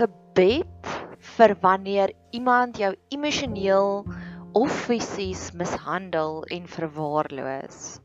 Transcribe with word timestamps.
gebed 0.00 0.90
vir 1.36 1.54
wanneer 1.60 2.12
iemand 2.32 2.78
jou 2.80 2.94
emosioneel 3.12 4.04
of 4.56 4.72
fisies 4.86 5.50
mishandel 5.52 6.40
en 6.48 6.64
verwaarloos. 6.66 7.98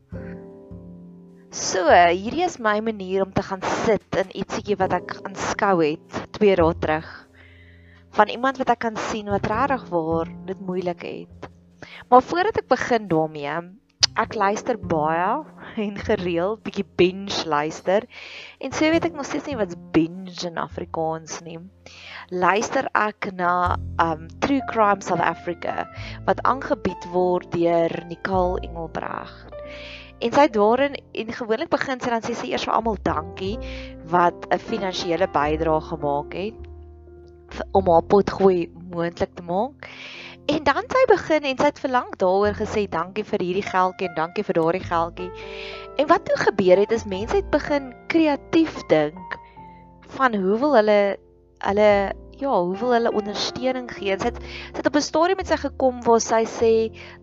So, 1.56 1.88
hierdie 1.88 2.44
is 2.44 2.58
my 2.60 2.80
manier 2.84 3.24
om 3.24 3.32
te 3.32 3.42
gaan 3.46 3.64
sit 3.86 4.18
in 4.20 4.34
ietsiekie 4.42 4.76
wat 4.76 4.92
ek 4.98 5.16
aanskou 5.22 5.78
het 5.80 6.20
2 6.36 6.58
dae 6.60 6.74
terug 6.84 7.08
van 8.18 8.32
iemand 8.32 8.60
wat 8.60 8.74
ek 8.74 8.82
kan 8.84 9.00
sien 9.08 9.32
wat 9.32 9.48
regtig 9.48 9.88
waar 9.92 10.28
dit 10.48 10.60
moeilik 10.60 11.02
het. 11.04 11.48
Maar 12.12 12.22
voordat 12.24 12.60
ek 12.60 12.68
begin 12.68 13.08
daarmee, 13.08 13.56
ek 14.16 14.36
luister 14.36 14.78
baie 14.80 15.44
en 15.86 15.96
gereeld 16.00 16.62
bietjie 16.64 16.86
binge 17.00 17.42
luister 17.48 18.04
en 18.58 18.72
so 18.72 18.90
weet 18.90 19.04
ek 19.08 19.16
nog 19.16 19.26
steeds 19.28 19.48
nie 19.50 19.56
wat's 19.58 19.76
binge 19.92 20.46
in 20.48 20.58
Afrikaans 20.60 21.40
nie. 21.46 21.58
Luister 22.30 22.88
ek 22.96 23.30
na 23.36 23.76
um 24.02 24.26
True 24.40 24.62
Crime 24.70 25.04
South 25.04 25.22
Africa 25.22 25.84
wat 26.28 26.42
aangebied 26.42 27.08
word 27.12 27.52
deur 27.52 27.92
Nicole 28.08 28.60
Engelbregt. 28.66 29.52
En 30.18 30.32
sy 30.32 30.46
daarin 30.48 30.96
en 30.96 31.32
gewoonlik 31.38 31.70
begin 31.72 32.00
sy 32.00 32.12
dan 32.12 32.24
sê 32.24 32.36
sy 32.36 32.52
eers 32.52 32.64
vir 32.64 32.76
almal 32.78 32.96
dankie 33.04 33.56
wat 34.12 34.48
'n 34.48 34.58
finansiële 34.58 35.28
bydrae 35.28 35.80
gemaak 35.90 36.32
het 36.32 37.62
om 37.72 37.88
haar 37.92 38.02
potgooi 38.02 38.72
moontlik 38.90 39.34
te 39.34 39.42
maak. 39.42 39.88
En 40.46 40.62
dan 40.62 40.84
sy 40.86 41.02
begin 41.10 41.42
en 41.42 41.58
sy 41.58 41.64
het 41.64 41.80
verlang 41.82 42.10
daaroor 42.20 42.54
gesê 42.54 42.84
dankie 42.88 43.24
vir 43.26 43.42
hierdie 43.42 43.66
geldjie 43.66 44.08
en 44.08 44.14
dankie 44.14 44.44
vir 44.46 44.54
daardie 44.54 44.84
geldjie. 44.84 45.30
En 45.96 46.06
wat 46.06 46.24
toe 46.24 46.36
gebeur 46.36 46.76
het 46.82 46.92
is 46.92 47.04
mense 47.08 47.36
het 47.36 47.50
begin 47.50 47.94
kreatief 48.12 48.78
dink 48.92 49.38
van 50.16 50.34
hoe 50.34 50.58
wil 50.58 50.76
hulle 50.76 51.16
hulle 51.64 51.90
ja, 52.36 52.52
hoe 52.52 52.76
wil 52.76 52.92
hulle 52.92 53.12
ondersteuning 53.16 53.88
gee? 53.92 54.16
Sy 54.20 54.28
het 54.28 54.40
sy 54.44 54.76
het 54.76 54.86
op 54.86 54.96
'n 54.96 55.08
storie 55.08 55.36
met 55.36 55.48
sy 55.48 55.56
gekom 55.56 56.02
waar 56.04 56.20
sy 56.20 56.44
sê 56.44 56.72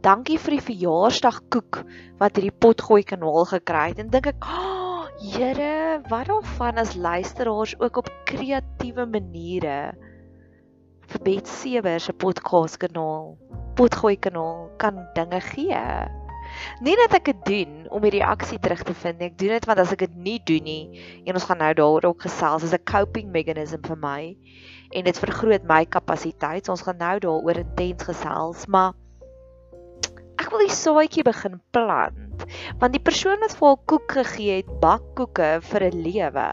dankie 0.01 0.39
vir 0.41 0.57
die 0.57 0.67
verjaarsdagkoek 0.69 1.83
wat 2.17 2.35
hierdie 2.35 2.57
potgooi 2.66 3.03
kanaal 3.03 3.45
gekry 3.45 3.88
het. 3.94 3.99
En 3.99 4.09
dink 4.09 4.27
ek, 4.27 4.41
"Ag, 4.41 4.57
oh, 4.57 4.83
Here, 5.23 6.01
wat 6.09 6.27
daarvan 6.27 6.77
as 6.77 6.95
luisteraars 6.95 7.79
ook 7.79 7.97
op 7.97 8.09
kreatiewe 8.25 9.05
maniere 9.05 9.94
vir 11.07 11.21
Bet 11.23 11.47
Sewer 11.47 11.99
se 11.99 12.13
podcast 12.13 12.77
kanaal, 12.81 13.38
potgooi 13.77 14.17
kanaal 14.17 14.67
kan 14.77 14.99
dinge 15.13 15.39
gee. 15.53 15.79
Nie 16.81 16.95
dat 16.95 17.14
ek 17.14 17.25
dit 17.25 17.45
doen 17.45 17.73
om 17.89 18.02
die 18.02 18.14
reaksie 18.17 18.59
terug 18.59 18.83
te 18.83 18.94
vind 18.94 19.19
nie. 19.19 19.30
Ek 19.31 19.38
doen 19.38 19.53
dit 19.56 19.66
want 19.69 19.80
as 19.80 19.94
ek 19.95 20.06
dit 20.06 20.16
nie 20.16 20.39
doen 20.47 20.64
nie, 20.64 21.03
en 21.25 21.38
ons 21.38 21.45
gaan 21.50 21.61
nou 21.64 21.72
daaroor 21.73 22.09
ook 22.11 22.25
gesels, 22.28 22.64
is 22.64 22.73
'n 22.73 22.83
coping 22.86 23.31
mechanism 23.31 23.81
vir 23.88 23.97
my 23.97 24.36
en 24.94 25.03
dit 25.03 25.19
vergroot 25.19 25.64
my 25.64 25.86
kapasiteit. 25.86 26.66
So 26.66 26.72
ons 26.72 26.86
gaan 26.86 26.97
nou 26.97 27.19
daaroor 27.19 27.58
intens 27.64 28.03
gesels, 28.03 28.67
maar 28.67 28.94
ek 30.39 30.50
wil 30.52 30.66
die 30.66 30.75
saadjie 30.75 31.23
begin 31.23 31.59
plant. 31.72 32.45
Want 32.80 32.94
die 32.94 33.03
persoon 33.03 33.39
wat 33.39 33.56
vir 33.58 33.67
haar 33.67 33.81
koek 33.86 34.11
gegee 34.11 34.61
het, 34.61 34.69
bak 34.81 35.03
koeke 35.16 35.61
vir 35.61 35.89
'n 35.89 36.03
lewe. 36.03 36.50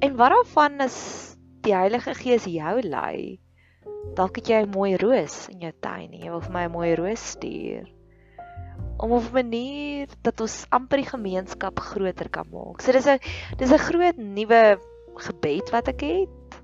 En 0.00 0.16
wat 0.16 0.30
daarvan 0.30 0.80
is 0.80 1.36
die 1.66 1.74
Heilige 1.74 2.14
Gees 2.14 2.44
jou 2.44 2.80
lei. 2.82 3.40
Dalk 4.14 4.36
het 4.36 4.48
jy 4.48 4.62
'n 4.62 4.70
mooi 4.70 4.96
roos 4.96 5.48
in 5.48 5.60
jou 5.60 5.72
tuin 5.80 6.12
en 6.12 6.20
jy 6.20 6.30
wil 6.30 6.40
vir 6.40 6.52
my 6.52 6.64
'n 6.64 6.72
mooi 6.72 6.94
roos 6.94 7.30
stuur. 7.30 7.97
Om 8.98 9.12
op 9.12 9.28
'n 9.30 9.32
manier 9.32 10.08
dat 10.22 10.40
ons 10.40 10.66
amper 10.70 10.98
die 11.02 11.10
gemeenskap 11.10 11.78
groter 11.80 12.28
kan 12.28 12.46
maak. 12.50 12.82
So 12.82 12.92
dis 12.92 13.06
'n 13.06 13.18
dis 13.56 13.72
'n 13.72 13.78
groot 13.78 14.16
nuwe 14.16 14.78
gebed 15.14 15.70
wat 15.70 15.88
ek 15.88 16.00
het. 16.00 16.60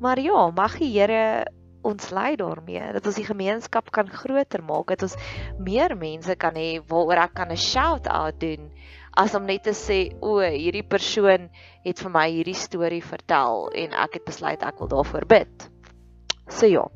Maar 0.00 0.20
ja, 0.20 0.50
mag 0.50 0.78
die 0.78 0.92
Here 0.98 1.44
ons 1.82 2.10
lei 2.10 2.36
daarmee 2.36 2.92
dat 2.92 3.06
ons 3.06 3.14
die 3.14 3.28
gemeenskap 3.28 3.90
kan 3.90 4.08
groter 4.08 4.62
maak, 4.62 4.88
dat 4.88 5.02
ons 5.02 5.16
meer 5.58 5.96
mense 5.96 6.34
kan 6.36 6.54
hê 6.54 6.80
waaroor 6.88 7.24
ek 7.24 7.34
kan 7.34 7.50
'n 7.50 7.56
shout 7.56 8.06
out 8.06 8.40
doen 8.40 8.70
as 9.16 9.34
om 9.34 9.46
net 9.46 9.62
te 9.62 9.70
sê 9.70 9.98
o, 10.20 10.40
hierdie 10.40 10.86
persoon 10.86 11.48
het 11.84 12.02
vir 12.02 12.10
my 12.10 12.26
hierdie 12.30 12.58
storie 12.58 13.02
vertel 13.02 13.68
en 13.84 13.94
ek 14.04 14.18
het 14.18 14.24
besluit 14.26 14.62
ek 14.62 14.80
wil 14.82 14.90
daarvoor 14.90 15.26
bid. 15.30 15.70
So 16.48 16.66
ja. 16.66 16.88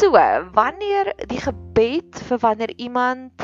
So, 0.00 0.08
wanneer 0.56 1.10
die 1.28 1.36
gebed 1.36 2.16
vir 2.24 2.38
wanneer 2.40 2.70
iemand 2.80 3.42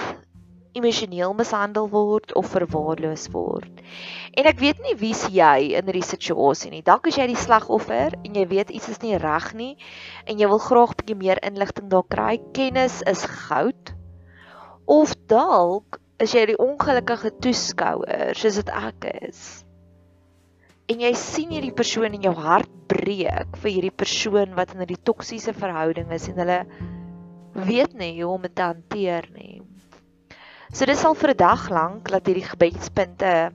emosioneel 0.73 1.35
mishandel 1.37 1.91
word 1.93 2.33
of 2.33 2.49
verwaarloos 2.49 3.27
word. 3.35 3.83
En 4.33 4.49
ek 4.49 4.63
weet 4.63 4.81
nie 4.81 4.95
wie's 4.97 5.27
jy 5.29 5.75
in 5.77 5.85
hierdie 5.85 6.07
situasie 6.09 6.73
nie. 6.73 6.81
Dalk 6.87 7.11
is 7.11 7.19
jy 7.21 7.27
die 7.29 7.37
slagoffer 7.37 8.17
en 8.23 8.41
jy 8.41 8.47
weet 8.49 8.73
iets 8.73 8.89
is 8.95 9.03
nie 9.05 9.21
reg 9.21 9.51
nie 9.53 9.75
en 10.25 10.41
jy 10.41 10.49
wil 10.49 10.63
graag 10.65 10.97
'n 10.97 11.01
bietjie 11.03 11.19
meer 11.27 11.43
inligting 11.45 11.93
daar 11.93 12.09
kry. 12.09 12.41
Kennis 12.57 13.03
is 13.05 13.29
goud. 13.45 13.93
Of 14.89 15.13
dalk 15.29 16.01
is 16.25 16.33
jy 16.33 16.47
die 16.55 16.61
ongelukkige 16.71 17.37
toeskouer 17.37 18.33
soos 18.33 18.63
dit 18.65 18.73
ek 18.73 19.13
is. 19.29 19.66
En 20.87 21.01
jy 21.03 21.13
sien 21.19 21.51
hierdie 21.51 21.75
persoon 21.75 22.15
in 22.15 22.23
jou 22.23 22.35
hart 22.39 22.71
breek 22.87 23.57
vir 23.63 23.71
hierdie 23.73 23.97
persoon 24.03 24.55
wat 24.55 24.75
in 24.75 24.83
'n 24.83 25.03
toksiese 25.03 25.53
verhouding 25.53 26.13
is 26.13 26.29
en 26.29 26.39
hulle 26.39 26.61
weet 27.67 27.95
nie 27.95 28.23
hoe 28.23 28.33
om 28.33 28.43
dit 28.43 28.55
te 28.55 28.63
hanteer 28.63 29.27
nie. 29.35 29.63
So 30.73 30.87
dis 30.87 31.05
al 31.05 31.15
vir 31.15 31.31
'n 31.31 31.37
dag 31.37 31.71
lank 31.71 32.11
dat 32.11 32.27
hierdie 32.27 32.47
gebedspunte 32.47 33.51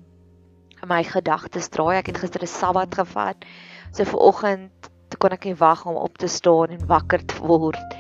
in 0.82 0.88
my 0.88 1.04
gedagtes 1.04 1.70
draai. 1.70 1.98
Ek 1.98 2.08
het 2.08 2.18
gister 2.18 2.42
'n 2.42 2.48
Sabbat 2.48 2.96
gevat. 2.96 3.46
So 3.94 4.04
vir 4.04 4.20
oggend 4.20 4.90
kon 5.22 5.32
ek 5.32 5.46
nie 5.46 5.56
wag 5.60 5.86
om 5.86 5.96
op 5.96 6.18
te 6.18 6.28
staan 6.28 6.74
en 6.74 6.88
wakker 6.90 7.22
te 7.26 7.38
word 7.46 7.96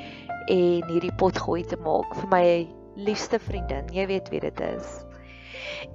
en 0.48 0.88
hierdie 0.90 1.13
pot 1.22 1.38
gooi 1.38 1.62
te 1.63 1.78
maak 1.78 2.16
vir 2.16 2.30
my 2.31 2.46
liefste 2.96 3.40
vriendin, 3.40 3.86
jy 3.94 4.08
weet 4.09 4.30
wie 4.34 4.42
dit 4.42 4.62
is. 4.62 5.10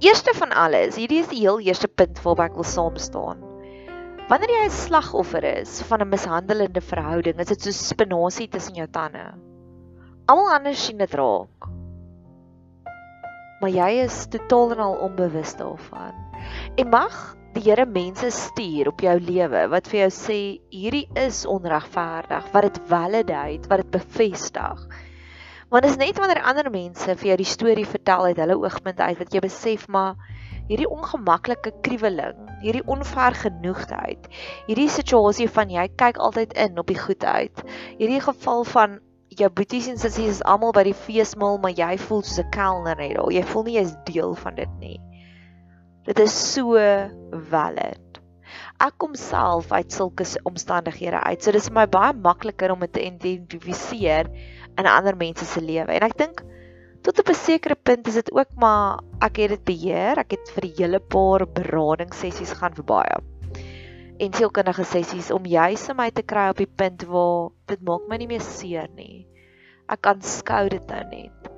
Eerste 0.03 0.33
van 0.35 0.51
alles, 0.51 0.97
hierdie 0.99 1.21
is 1.23 1.29
die 1.31 1.45
heel 1.45 1.61
eerste 1.63 1.87
punt 1.87 2.19
waarby 2.25 2.49
ek 2.49 2.57
wil 2.59 2.67
saam 2.67 2.97
staan. 2.99 3.39
Wanneer 4.27 4.51
jy 4.51 4.63
'n 4.67 4.73
slagoffer 4.75 5.45
is 5.47 5.79
van 5.87 6.03
'n 6.03 6.09
mishandelende 6.11 6.81
verhouding, 6.83 7.39
is 7.39 7.47
dit 7.47 7.61
so 7.61 7.71
spinasie 7.71 8.49
tussen 8.51 8.75
jou 8.75 8.87
tande. 8.91 9.23
Almal 10.27 10.51
anders 10.51 10.83
sien 10.85 10.97
dit 10.97 11.13
raak. 11.15 11.69
Maar 13.61 13.69
jy 13.69 14.03
is 14.03 14.27
totaal 14.27 14.75
en 14.75 14.79
al 14.79 14.97
onbewus 15.07 15.55
daarvan. 15.55 16.13
En 16.75 16.89
mag 16.89 17.35
die 17.53 17.63
Here 17.63 17.85
mense 17.85 18.29
stuur 18.31 18.87
op 18.91 18.99
jou 19.01 19.19
lewe 19.19 19.67
wat 19.71 19.87
vir 19.87 19.99
jou 19.99 20.11
sê 20.11 20.59
hierdie 20.69 21.07
is 21.15 21.45
onregverdig, 21.45 22.51
wat 22.51 22.67
dit 22.67 22.79
validate, 22.91 23.69
wat 23.69 23.77
dit 23.81 23.91
bevestig. 23.91 24.83
Want 25.67 25.83
dit 25.83 25.91
is 25.91 25.99
net 25.99 26.15
wanneer 26.15 26.45
ander 26.47 26.69
mense 26.71 27.13
vir 27.19 27.27
jou 27.27 27.35
die 27.41 27.47
storie 27.47 27.87
vertel 27.87 28.29
uit 28.29 28.37
hulle 28.39 28.55
oogpunt 28.55 29.01
uit 29.03 29.17
wat 29.19 29.33
jy 29.35 29.41
besef 29.43 29.81
maar 29.91 30.15
hierdie 30.69 30.87
ongemaklike 30.87 31.73
kriweling, 31.83 32.39
hierdie 32.63 32.85
onvergenoegdheid, 32.87 34.29
hierdie 34.69 34.87
situasie 34.91 35.49
van 35.51 35.71
jy 35.71 35.83
kyk 35.99 36.21
altyd 36.23 36.55
in 36.63 36.79
op 36.79 36.87
die 36.87 36.99
goed 36.99 37.23
uit. 37.23 37.63
Hierdie 37.99 38.23
geval 38.23 38.63
van 38.67 38.97
jou 39.37 39.49
boeties 39.59 39.89
en 39.91 39.99
sissies 39.99 40.37
is 40.37 40.43
almal 40.47 40.71
by 40.75 40.85
die 40.87 40.95
feesmaal, 40.95 41.59
maar 41.63 41.75
jy 41.75 41.97
voel 42.07 42.23
soos 42.23 42.39
'n 42.45 42.51
kelner 42.55 42.95
net 42.95 43.17
daar. 43.19 43.31
Jy 43.31 43.43
voel 43.51 43.63
nie 43.63 43.77
jy's 43.77 43.95
deel 44.07 44.35
van 44.35 44.55
dit 44.55 44.73
nie. 44.79 44.99
Dit 46.07 46.19
is 46.19 46.31
so 46.53 46.79
valid. 47.51 48.21
Ek 48.79 48.93
kom 48.97 49.15
self 49.15 49.71
uit 49.71 49.91
sulke 49.91 50.23
omstandighede 50.45 51.19
uit. 51.19 51.43
So 51.43 51.51
dis 51.51 51.67
vir 51.67 51.73
my 51.73 51.85
baie 51.87 52.13
makliker 52.13 52.71
om 52.71 52.79
dit 52.79 52.93
te 52.93 53.03
identifiseer 53.03 54.31
in 54.77 54.85
ander 54.85 55.17
mense 55.17 55.45
se 55.45 55.61
lewe. 55.61 55.91
En 55.91 56.05
ek 56.07 56.17
dink 56.17 56.43
tot 57.05 57.19
op 57.19 57.29
'n 57.29 57.39
sekere 57.39 57.75
punt 57.75 58.07
is 58.07 58.19
dit 58.19 58.31
ook 58.31 58.51
maar 58.55 58.99
ek 59.21 59.37
het 59.37 59.49
dit 59.49 59.63
beheer. 59.63 60.17
Ek 60.17 60.31
het 60.31 60.51
vir 60.55 60.65
'n 60.65 60.77
hele 60.77 60.99
paar 60.99 61.47
beradingssessies 61.47 62.53
gaan 62.59 62.73
vir 62.73 62.83
baie. 62.83 63.17
En 64.19 64.33
sielkundige 64.33 64.83
sessies 64.83 65.31
om 65.31 65.45
juis 65.45 65.87
my 65.95 66.09
te 66.11 66.23
kry 66.23 66.49
op 66.49 66.57
die 66.57 66.73
punt 66.75 67.03
waar 67.03 67.49
dit 67.65 67.81
maak 67.81 68.07
my 68.09 68.17
nie 68.17 68.27
meer 68.27 68.41
seer 68.41 68.87
nie. 68.95 69.27
Ek 69.89 70.01
kan 70.01 70.21
skou 70.21 70.69
dit 70.69 70.87
nou 70.87 71.03
net. 71.09 71.51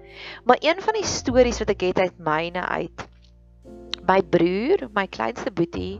Maar 0.45 0.57
een 0.60 0.81
van 0.81 0.94
die 0.94 1.06
stories 1.06 1.60
wat 1.60 1.69
ek 1.69 1.81
het 1.81 2.00
uit 2.00 2.18
myne 2.18 2.62
uit. 2.68 3.07
My 4.07 4.22
broer, 4.22 4.89
my 4.94 5.07
kleinste 5.07 5.51
boetie, 5.51 6.00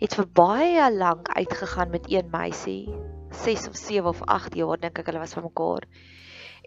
het 0.00 0.14
vir 0.14 0.26
baie 0.26 0.90
lank 0.92 1.28
uitgegaan 1.28 1.90
met 1.90 2.10
een 2.10 2.28
meisie, 2.30 2.92
6 3.30 3.68
of 3.68 3.76
7 3.76 4.08
of 4.08 4.22
8 4.22 4.54
jaar 4.54 4.80
dink 4.80 4.98
ek 4.98 5.06
hulle 5.06 5.22
was 5.22 5.32
van 5.32 5.46
mekaar. 5.48 5.86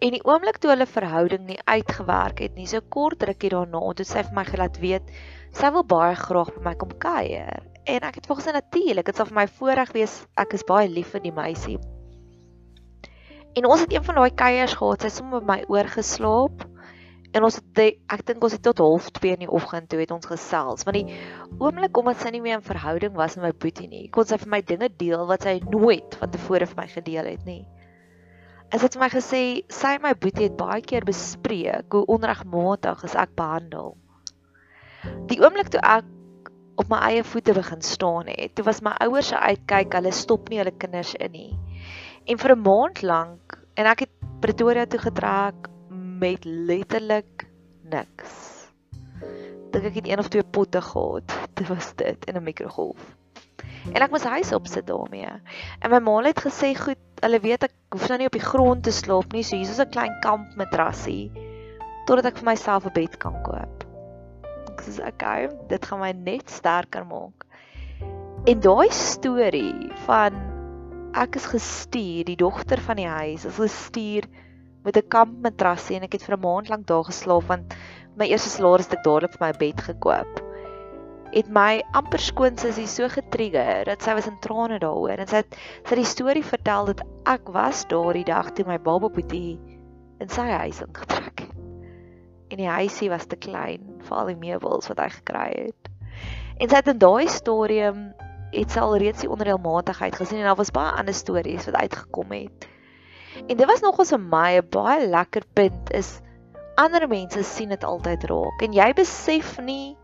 En 0.00 0.14
die 0.16 0.22
oomblik 0.24 0.56
toe 0.60 0.72
hulle 0.72 0.86
verhouding 0.88 1.44
nie 1.46 1.58
uitgewerk 1.68 2.40
het 2.40 2.54
nie, 2.56 2.66
so 2.70 2.80
kort 2.88 3.22
rukkie 3.28 3.52
daarna, 3.52 3.82
toe 3.96 4.06
sy 4.08 4.24
vir 4.24 4.36
my 4.38 4.46
gelaat 4.48 4.80
weet, 4.80 5.12
sy 5.56 5.70
wil 5.74 5.84
baie 5.84 6.16
graag 6.16 6.54
by 6.56 6.64
my 6.70 6.74
kom 6.80 6.94
kuier. 7.04 7.60
En 7.84 8.06
ek 8.08 8.20
het 8.20 8.28
volgens 8.30 8.54
natuurlik, 8.56 9.10
dit 9.10 9.16
sal 9.16 9.28
vir 9.28 9.40
my 9.42 9.46
voorreg 9.60 9.92
wees, 9.96 10.16
ek 10.40 10.56
is 10.56 10.66
baie 10.68 10.88
lief 10.88 11.12
vir 11.12 11.24
die 11.26 11.36
meisie. 11.36 11.78
En 13.58 13.66
ons 13.66 13.82
het 13.82 13.92
een 13.92 14.04
van 14.06 14.22
daai 14.22 14.30
kuiers 14.44 14.76
gehad, 14.78 15.04
sy 15.04 15.10
het 15.10 15.18
sommer 15.18 15.44
by 15.44 15.52
my 15.52 15.60
oorgeslaap 15.68 16.68
En 17.30 17.44
ons 17.46 17.60
het 17.60 17.80
ek 18.10 18.24
dink 18.26 18.42
ons 18.42 18.54
het 18.56 18.62
tot 18.66 18.80
half 18.82 19.06
2 19.20 19.36
in 19.36 19.44
die 19.44 19.50
oggend 19.50 19.86
toe 19.90 20.00
het 20.00 20.10
ons 20.10 20.26
gesels. 20.26 20.82
Want 20.86 20.98
die 20.98 21.18
oomblik 21.62 21.98
omdat 22.00 22.24
sy 22.24 22.32
nie 22.34 22.42
meer 22.42 22.58
in 22.58 22.66
verhouding 22.66 23.14
was 23.18 23.36
met 23.38 23.46
my 23.46 23.52
boetie 23.62 23.86
nie, 23.90 24.08
kon 24.14 24.26
sy 24.26 24.38
vir 24.40 24.50
my 24.56 24.60
dinge 24.66 24.88
deel 24.98 25.22
wat 25.28 25.46
sy 25.46 25.60
nooit 25.68 26.16
van 26.18 26.32
tevore 26.34 26.66
vir 26.72 26.80
my 26.80 26.88
gedeel 26.90 27.30
het 27.30 27.44
nie. 27.46 27.62
Sy 28.70 28.78
het 28.86 28.94
vir 28.94 29.02
my 29.02 29.08
gesê 29.10 29.42
sy 29.74 29.96
en 29.96 30.02
my 30.04 30.12
boetie 30.14 30.46
het 30.46 30.56
baie 30.58 30.82
keer 30.86 31.02
bespreek 31.02 31.90
hoe 31.90 32.04
onregmatig 32.14 33.02
is 33.08 33.16
ek 33.18 33.32
behandel. 33.38 33.96
Die 35.26 35.40
oomblik 35.42 35.72
toe 35.74 35.82
ek 35.82 36.50
op 36.78 36.86
my 36.92 37.00
eie 37.08 37.24
voete 37.26 37.56
begin 37.56 37.82
staan 37.82 38.30
het, 38.30 38.54
toe 38.54 38.64
was 38.68 38.78
my 38.86 38.92
ouers 39.02 39.32
se 39.32 39.40
uitkyk, 39.42 39.96
hulle 39.98 40.12
stop 40.14 40.48
nie 40.48 40.60
hulle 40.62 40.72
kinders 40.78 41.16
in 41.18 41.34
nie. 41.34 41.50
En 42.30 42.38
vir 42.38 42.54
'n 42.54 42.62
maand 42.62 43.02
lank 43.02 43.58
en 43.74 43.90
ek 43.90 44.06
het 44.06 44.14
Pretoria 44.40 44.86
toe 44.86 45.02
getrek 45.02 45.68
met 46.22 46.44
letterlik 46.44 47.48
niks. 47.82 48.70
Dink 49.74 49.84
ek 49.84 49.98
het 49.98 50.08
een 50.08 50.22
of 50.22 50.28
twee 50.28 50.46
potte 50.46 50.80
gehad. 50.80 51.26
Dit 51.58 51.68
was 51.68 51.94
dit 51.96 52.24
in 52.24 52.36
'n 52.36 52.46
mikrogolf. 52.46 53.02
En 53.92 54.02
ek 54.02 54.10
moes 54.10 54.24
huis 54.24 54.52
opsit 54.52 54.86
daarmee. 54.86 55.28
En 55.80 55.90
my 55.90 55.98
ma 55.98 56.22
het 56.22 56.40
gesê, 56.40 56.74
"Goed, 56.76 56.98
hulle 57.20 57.40
weet 57.40 57.66
ek 57.68 57.74
hoef 57.92 58.08
nou 58.08 58.18
nie 58.18 58.28
op 58.30 58.36
die 58.36 58.44
grond 58.44 58.84
te 58.84 58.92
slaap 58.94 59.32
nie, 59.32 59.42
so 59.44 59.56
hier 59.56 59.68
is 59.68 59.80
'n 59.80 59.92
klein 59.92 60.16
kampmatrasie 60.24 61.30
totdat 62.06 62.26
ek 62.32 62.38
vir 62.38 62.48
myself 62.52 62.86
'n 62.86 62.94
bed 62.94 63.18
kan 63.18 63.36
koop." 63.44 63.84
Ek 64.70 64.80
sê, 64.82 65.06
"Okay, 65.08 65.48
dit 65.68 65.84
gaan 65.84 66.00
my 66.00 66.12
net 66.12 66.50
sterker 66.50 67.04
maak." 67.04 67.44
En 68.46 68.60
daai 68.60 68.88
storie 68.90 69.92
van 70.06 70.32
ek 71.14 71.36
is 71.36 71.46
gestuur, 71.46 72.24
die 72.24 72.36
dogter 72.36 72.80
van 72.80 72.96
die 72.96 73.08
huis, 73.08 73.44
is 73.44 73.56
gestuur 73.56 74.24
met 74.84 74.96
'n 74.96 75.08
kampmatrasie 75.08 75.96
en 75.96 76.02
ek 76.02 76.12
het 76.12 76.22
vir 76.22 76.36
'n 76.36 76.40
maand 76.40 76.68
lank 76.68 76.86
daar 76.86 77.04
geslaap 77.04 77.44
want 77.48 77.74
my 78.16 78.26
eerste 78.26 78.48
salaris 78.48 78.88
het 78.88 78.98
ek 78.98 79.04
dadelik 79.04 79.32
vir 79.32 79.46
my 79.46 79.52
bed 79.58 79.80
gekoop. 79.80 80.49
Het 81.30 81.48
my 81.54 81.82
amper 81.94 82.18
skoonsussie 82.18 82.88
so 82.90 83.06
getrigger 83.08 83.84
dat 83.86 84.02
sy 84.02 84.16
was 84.18 84.26
in 84.26 84.38
trane 84.42 84.80
daaroor 84.82 85.20
en 85.22 85.28
sy 85.30 85.42
het 85.44 85.58
sy 85.86 86.00
die 86.00 86.08
storie 86.08 86.42
vertel 86.44 86.90
dat 86.90 87.04
ek 87.30 87.52
was 87.54 87.84
daardie 87.90 88.26
dag 88.26 88.50
toe 88.56 88.66
my 88.66 88.80
baba 88.82 89.08
Boetie 89.14 89.58
in 90.20 90.32
sy 90.32 90.48
huis 90.50 90.80
ingetrek 90.82 91.44
het. 91.44 91.54
En 92.50 92.58
die 92.58 92.68
huisie 92.68 93.10
was 93.12 93.28
te 93.30 93.38
klein 93.38 93.84
vir 94.02 94.16
al 94.16 94.32
die 94.32 94.40
meubels 94.40 94.90
wat 94.90 94.98
hy 94.98 95.06
gekry 95.20 95.50
het. 95.54 95.92
En 96.58 96.66
sy 96.68 96.80
het 96.80 96.90
in 96.90 96.98
daai 96.98 97.30
storie 97.30 97.86
het 98.50 98.74
sy 98.74 98.82
al 98.82 98.96
reeds 98.98 99.22
die 99.22 99.30
onreëlmatigheid 99.30 100.18
gesien 100.18 100.42
en 100.42 100.50
daar 100.50 100.58
was 100.58 100.74
baie 100.74 100.96
ander 100.98 101.14
stories 101.14 101.68
wat 101.70 101.78
uitgekom 101.78 102.34
het. 102.34 102.66
En 103.46 103.54
dit 103.54 103.66
was 103.70 103.86
nogals 103.86 104.10
vir 104.10 104.20
my 104.34 104.58
'n 104.58 104.66
baie 104.74 105.06
lekker 105.06 105.46
punt 105.54 105.94
is 105.94 106.18
ander 106.74 107.06
mense 107.08 107.42
sien 107.44 107.68
dit 107.68 107.84
altyd 107.84 108.24
raak 108.24 108.62
en 108.62 108.72
jy 108.72 108.92
besef 108.96 109.58
nie 109.60 109.96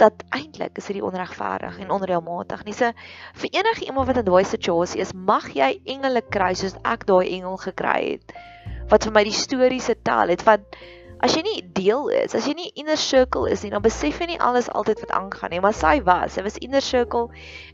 dat 0.00 0.24
eintlik 0.34 0.78
is 0.80 0.88
dit 0.90 1.02
onregverdig 1.02 1.78
en 1.78 1.94
onreëlmatig 1.94 2.64
nie. 2.64 2.74
So 2.74 2.90
vir 3.42 3.54
enige 3.60 3.86
iemand 3.86 4.10
wat 4.10 4.20
in 4.22 4.28
daai 4.28 4.44
situasie 4.44 5.00
is, 5.00 5.14
mag 5.14 5.50
jy 5.54 5.76
engele 5.84 6.22
kry 6.34 6.54
soos 6.58 6.76
ek 6.82 7.06
daai 7.06 7.30
engel 7.36 7.56
gekry 7.62 8.00
het 8.16 8.36
wat 8.90 9.06
vir 9.06 9.14
my 9.16 9.24
die 9.24 9.34
stories 9.36 9.88
vertel 9.88 10.32
het 10.34 10.42
van 10.44 10.64
as 11.24 11.32
jy 11.36 11.40
nie 11.46 11.60
deel 11.76 12.10
is, 12.12 12.34
as 12.36 12.44
jy 12.48 12.52
nie 12.58 12.70
inner 12.76 12.98
circle 13.00 13.48
is 13.48 13.62
nie, 13.64 13.70
dan 13.72 13.82
besef 13.84 14.18
jy 14.20 14.26
nie 14.34 14.40
alles 14.44 14.68
altyd 14.76 15.00
wat 15.06 15.14
aangaan 15.16 15.54
nie, 15.54 15.60
maar 15.64 15.76
sy 15.76 15.94
was, 16.04 16.34
sy 16.36 16.44
was 16.44 16.58
inner 16.60 16.84
circle 16.84 17.30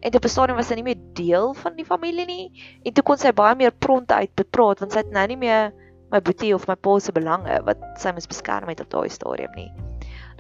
en 0.07 0.15
op 0.15 0.25
'n 0.25 0.33
stadium 0.35 0.61
was 0.61 0.71
sy 0.71 0.79
nie 0.79 0.87
meer 0.87 1.01
deel 1.19 1.55
van 1.55 1.75
die 1.77 1.89
familie 1.89 2.27
nie 2.27 2.47
en 2.85 2.95
toe 2.95 3.03
kon 3.03 3.19
sy 3.19 3.33
baie 3.33 3.57
meer 3.57 3.73
pronte 3.73 4.15
uit 4.15 4.35
bepraat 4.37 4.81
want 4.81 4.93
sy 4.93 5.03
het 5.03 5.11
nou 5.11 5.27
nie 5.27 5.41
meer 5.41 5.73
my 6.13 6.21
boetie 6.21 6.55
of 6.55 6.69
my 6.69 6.75
pa 6.75 6.99
se 6.99 7.13
belange 7.13 7.61
wat 7.67 7.79
sy 7.99 8.13
moes 8.13 8.31
beskerm 8.31 8.69
het 8.69 8.81
op 8.81 8.91
daai 8.91 9.09
stadium 9.09 9.53
nie. 9.57 9.71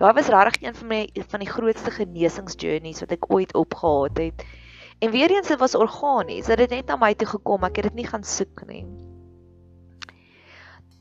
Daai 0.01 0.15
was 0.17 0.31
regtig 0.33 0.63
een 0.63 0.75
van 0.75 0.89
my 0.89 1.01
van 1.29 1.43
die 1.45 1.51
grootste 1.51 1.91
genesingsjourneys 1.93 3.03
wat 3.05 3.11
ek 3.13 3.27
ooit 3.29 3.51
opgehaat 3.55 4.17
het. 4.17 4.45
En 5.05 5.11
weer 5.13 5.29
eens 5.35 5.51
dit 5.53 5.61
was 5.61 5.75
organies, 5.77 6.49
dit 6.49 6.59
het 6.59 6.73
net 6.73 6.89
na 6.89 6.97
my 6.97 7.11
toe 7.15 7.29
gekom, 7.29 7.67
ek 7.69 7.77
het 7.77 7.91
dit 7.91 7.99
nie 8.01 8.07
gaan 8.09 8.25
soek 8.25 8.65
nie. 8.69 8.87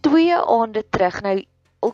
Twee 0.04 0.36
aande 0.36 0.84
terug 0.92 1.22
nou 1.24 1.38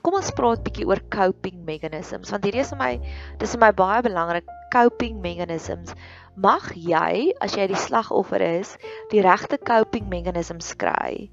kom 0.01 0.17
ons 0.17 0.33
praat 0.33 0.65
bietjie 0.65 0.87
oor 0.89 1.03
coping 1.13 1.61
mechanisms 1.67 2.31
want 2.33 2.45
hierdie 2.45 2.63
is 2.63 2.73
vir 2.73 2.81
my 2.81 2.91
dis 3.37 3.53
vir 3.53 3.61
my 3.61 3.71
baie 3.77 4.01
belangrik 4.05 4.49
coping 4.73 5.21
mechanisms. 5.21 5.93
Mag 6.41 6.71
jy 6.73 7.35
as 7.37 7.53
jy 7.53 7.69
die 7.69 7.83
slagoffer 7.85 8.41
is, 8.41 8.73
die 9.13 9.21
regte 9.21 9.61
coping 9.61 10.09
mechanisms 10.09 10.73
kry 10.73 11.29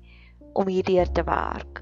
om 0.52 0.68
hierdeur 0.68 1.08
te 1.16 1.24
werk. 1.24 1.80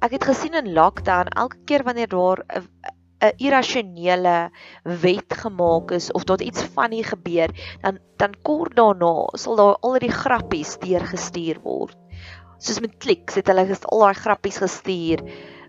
Ek 0.00 0.16
het 0.16 0.24
gesien 0.24 0.56
in 0.56 0.72
lockdown 0.72 1.28
elke 1.36 1.60
keer 1.68 1.84
wanneer 1.84 2.08
daar 2.08 2.40
'n 2.48 2.95
'n 3.24 3.32
irrasionele 3.40 4.50
wet 4.82 5.32
gemaak 5.42 5.90
is 5.90 6.10
of 6.12 6.24
tot 6.24 6.40
iets 6.40 6.66
hier 6.90 7.04
gebeur, 7.04 7.50
dan 7.80 7.98
dan 8.16 8.34
kort 8.42 8.76
daarna 8.76 9.28
sal 9.36 9.56
daar 9.56 9.76
al 9.80 9.98
die 9.98 10.12
grappies 10.12 10.76
deurgestuur 10.78 11.60
word. 11.62 11.96
Soos 12.58 12.80
met 12.80 12.96
kliks 12.98 13.34
het 13.34 13.48
hulle 13.48 13.66
al 13.68 14.00
daai 14.00 14.14
grappies 14.14 14.58
gestuur 14.58 15.20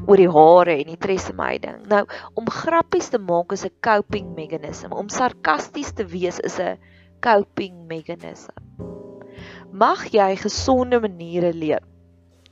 oor 0.08 0.18
die 0.18 0.30
hare 0.32 0.78
en 0.78 0.88
die 0.88 0.98
tresemmyding. 0.98 1.82
Nou, 1.88 2.06
om 2.36 2.48
grappies 2.50 3.10
te 3.10 3.20
maak 3.20 3.52
is 3.52 3.66
'n 3.66 3.76
coping 3.82 4.36
mechanism. 4.36 4.92
Om 4.92 5.10
sarkasties 5.10 5.92
te 5.92 6.06
wees 6.06 6.40
is 6.40 6.60
'n 6.60 6.78
coping 7.20 7.88
mechanism. 7.88 8.56
Mag 9.72 10.08
jy 10.12 10.36
gesonde 10.36 11.00
maniere 11.00 11.54
leer 11.54 11.84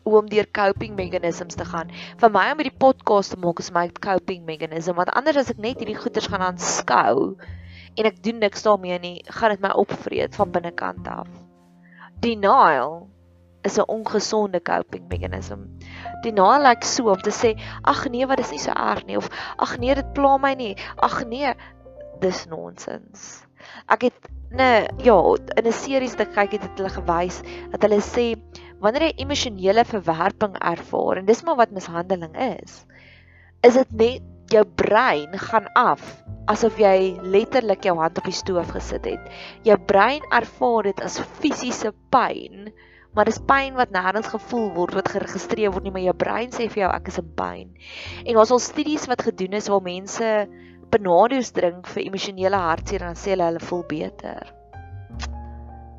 om 0.06 0.30
deur 0.30 0.46
coping 0.52 0.96
mechanisms 0.96 1.58
te 1.58 1.66
gaan. 1.66 1.90
Vir 2.22 2.32
my 2.34 2.52
om 2.54 2.62
hierdie 2.62 2.78
podcast 2.78 3.34
te 3.34 3.40
maak 3.42 3.60
is 3.60 3.72
my 3.74 3.88
coping 3.90 4.46
mechanism 4.46 5.00
want 5.00 5.14
anders 5.18 5.42
as 5.42 5.50
ek 5.50 5.62
net 5.64 5.82
hierdie 5.82 5.98
goeters 5.98 6.30
gaan 6.30 6.46
aanskou 6.46 7.36
en 7.96 8.10
ek 8.10 8.22
doen 8.24 8.40
niks 8.44 8.66
daarmee 8.68 9.00
nie, 9.00 9.18
gaan 9.40 9.56
dit 9.56 9.64
my 9.64 9.72
opvreet 9.74 10.36
van 10.36 10.52
binnekant 10.52 11.08
af. 11.08 11.30
Denial 12.22 13.08
is 13.66 13.80
'n 13.80 13.90
ongesonde 13.90 14.62
coping 14.62 15.08
mechanism. 15.10 15.66
Die 16.24 16.32
naal 16.32 16.62
lyk 16.62 16.84
like 16.84 16.86
so 16.86 17.10
om 17.10 17.22
te 17.22 17.32
sê, 17.32 17.56
"Ag 17.84 18.06
nee, 18.10 18.28
wat 18.28 18.40
is 18.40 18.52
nie 18.52 18.60
so 18.60 18.72
erg 18.72 19.06
nie" 19.06 19.18
of 19.18 19.30
"Ag 19.58 19.78
nee, 19.80 19.96
dit 19.96 20.14
pla 20.14 20.38
my 20.38 20.54
nie." 20.54 20.76
Ag 20.98 21.26
nee, 21.26 21.54
dis 22.20 22.46
nonsens. 22.46 23.46
Ek 23.90 24.02
het 24.02 24.30
nee, 24.52 24.88
ja, 24.98 25.18
in 25.58 25.66
'n 25.66 25.72
series 25.72 26.16
ek 26.16 26.34
kyk 26.34 26.52
het, 26.52 26.62
het 26.62 26.78
hulle 26.78 26.90
gewys 26.90 27.42
dat 27.72 27.82
hulle 27.82 28.02
sê 28.02 28.36
wanneer 28.84 29.10
jy 29.10 29.24
emosionele 29.24 29.86
verwerping 29.88 30.56
ervaar 30.60 31.22
en 31.22 31.28
dis 31.30 31.44
maar 31.48 31.60
wat 31.62 31.76
mishandeling 31.76 32.36
is, 32.60 32.82
is 33.66 33.78
dit 33.80 33.94
net 34.02 34.32
jou 34.54 34.64
brein 34.78 35.32
gaan 35.42 35.68
af 35.80 36.02
asof 36.52 36.78
jy 36.78 37.16
letterlik 37.24 37.88
jou 37.88 37.96
hand 37.98 38.20
op 38.22 38.28
die 38.30 38.36
stoof 38.36 38.76
gesit 38.76 39.08
het. 39.10 39.32
Jou 39.66 39.78
brein 39.90 40.22
ervaar 40.36 40.92
dit 40.92 41.02
as 41.02 41.18
fisiese 41.40 41.94
pyn 42.14 42.70
maar 43.16 43.30
dis 43.30 43.40
pyn 43.48 43.78
wat 43.80 43.94
nêrens 43.96 44.28
gevoel 44.28 44.74
word 44.76 44.98
wat 44.98 45.10
geregistreer 45.14 45.72
word 45.72 45.86
nie 45.88 45.94
maar 45.96 46.04
jou 46.04 46.16
brein 46.20 46.52
sê 46.52 46.68
vir 46.68 46.84
jou 46.84 46.92
ek 46.92 47.10
is 47.14 47.20
in 47.22 47.30
pyn. 47.40 47.70
En 48.26 48.36
daar's 48.36 48.52
al 48.52 48.62
studies 48.62 49.08
wat 49.10 49.24
gedoen 49.24 49.56
is 49.58 49.72
waar 49.72 49.86
mense 49.86 50.32
benadeus 50.92 51.54
drink 51.56 51.88
vir 51.96 52.04
emosionele 52.06 52.60
hartseer 52.68 53.06
en 53.06 53.14
dan 53.14 53.22
sê 53.22 53.34
hulle 53.34 53.48
hulle 53.50 53.64
voel 53.72 53.86
beter. 53.90 54.52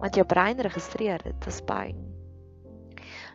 Want 0.03 0.21
jou 0.21 0.27
brein 0.29 0.61
registreer 0.61 1.25
dit 1.25 1.49
as 1.51 1.65
pyn 1.65 2.06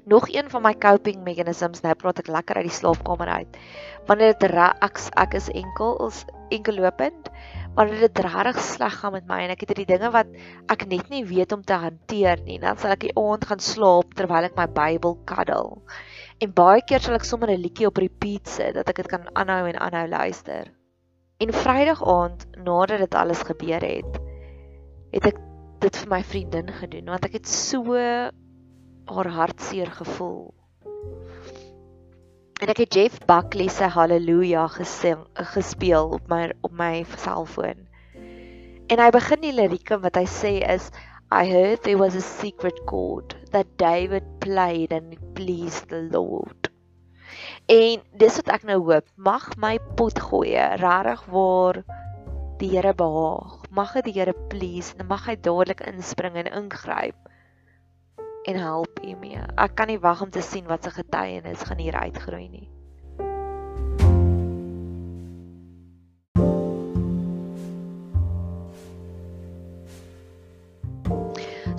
nog 0.06 0.30
een 0.30 0.50
van 0.50 0.62
my 0.62 0.74
coping 0.74 1.24
mechanisms 1.24 1.82
nou 1.82 1.94
praat 1.96 2.20
ek 2.20 2.28
lekker 2.28 2.56
uit 2.56 2.70
die 2.70 2.78
slaapkamer 2.80 3.30
uit 3.30 3.58
wanneer 4.10 4.34
dit 4.40 4.54
ek 4.58 5.00
ek 5.16 5.34
is 5.38 5.50
enkel 5.50 5.98
is 6.08 6.26
enkel 6.50 6.80
lopend 6.82 7.30
wanneer 7.76 8.08
dit 8.08 8.20
regtig 8.26 8.60
sleg 8.64 8.96
gaan 9.00 9.14
met 9.16 9.28
my 9.28 9.38
en 9.46 9.54
ek 9.54 9.64
het 9.64 9.72
hierdie 9.72 9.88
dinge 9.94 10.10
wat 10.12 10.32
ek 10.74 10.88
net 10.92 11.12
nie 11.14 11.24
weet 11.28 11.54
om 11.56 11.62
te 11.64 11.78
hanteer 11.80 12.42
nie, 12.44 12.60
dan 12.60 12.80
sal 12.80 12.96
ek 12.96 13.06
die 13.06 13.16
aand 13.20 13.46
gaan 13.48 13.64
slaap 13.64 14.12
terwyl 14.18 14.48
ek 14.48 14.58
my 14.58 14.68
Bybel 14.68 15.16
kaddel. 15.30 15.78
En 16.44 16.52
baie 16.58 16.84
keer 16.84 17.04
sal 17.04 17.16
ek 17.16 17.28
sommer 17.28 17.52
'n 17.54 17.62
liedjie 17.64 17.88
op 17.88 18.02
repeat 18.04 18.48
sit 18.48 18.76
dat 18.76 18.90
ek 18.90 19.04
dit 19.04 19.08
kan 19.08 19.30
aanhou 19.36 19.70
en 19.70 19.80
aanhou 19.80 20.08
luister. 20.08 20.68
En 21.40 21.54
Vrydag 21.54 22.04
aand, 22.04 22.46
nadat 22.58 23.00
dit 23.00 23.16
alles 23.16 23.42
gebeur 23.42 23.82
het, 23.82 24.20
het 25.16 25.26
ek 25.32 25.40
dit 25.82 25.96
vir 25.98 26.10
my 26.10 26.22
vriendin 26.24 26.68
gedoen 26.70 27.08
want 27.10 27.26
ek 27.26 27.40
het 27.40 27.48
so 27.48 27.96
haar 29.12 29.28
hartseer 29.28 29.92
gevoel. 29.92 30.54
En 32.62 32.70
ek 32.70 32.84
het 32.84 32.94
Jeff 32.94 33.18
Buckley 33.26 33.68
se 33.74 33.88
Hallelujah 33.90 34.70
gesing 34.70 35.24
gespeel 35.34 36.12
op 36.18 36.28
my 36.30 36.52
op 36.62 36.74
my 36.78 37.06
selfoon. 37.18 37.88
En 38.92 39.00
hy 39.02 39.10
begin 39.16 39.42
die 39.42 39.54
lirieke 39.56 39.98
wat 40.04 40.20
hy 40.20 40.28
sê 40.30 40.52
is 40.70 40.92
I 41.32 41.48
heard 41.48 41.82
there 41.84 41.98
was 41.98 42.16
a 42.16 42.22
secret 42.22 42.78
chord 42.86 43.34
that 43.52 43.78
David 43.82 44.28
played 44.44 44.92
and 44.94 45.14
it 45.16 45.24
pleased 45.34 45.90
the 45.90 46.04
Lord. 46.12 46.70
En 47.72 48.04
dis 48.20 48.38
wat 48.42 48.54
ek 48.60 48.68
nou 48.68 48.78
hoop, 48.84 49.08
mag 49.16 49.48
my 49.58 49.78
pot 49.98 50.20
gooi 50.20 50.54
regtig 50.82 51.26
waar 51.34 51.82
die 52.62 52.70
Here 52.76 52.94
behaag. 52.94 53.58
Mag 53.74 53.96
dit 53.98 54.12
die 54.12 54.18
Here 54.20 54.36
please 54.54 54.94
mag 55.08 55.26
hy 55.26 55.40
dadelik 55.40 55.82
inspring 55.88 56.38
en 56.38 56.52
ingryp 56.52 57.21
en 58.44 58.58
help 58.58 59.00
U 59.06 59.16
mee. 59.22 59.42
Ek 59.56 59.76
kan 59.78 59.90
nie 59.92 60.00
wag 60.02 60.22
om 60.26 60.30
te 60.34 60.42
sien 60.46 60.68
wat 60.70 60.84
se 60.84 60.94
getuienis 60.96 61.66
gaan 61.68 61.82
hier 61.82 61.98
uitgroei 61.98 62.48
nie. 62.50 62.68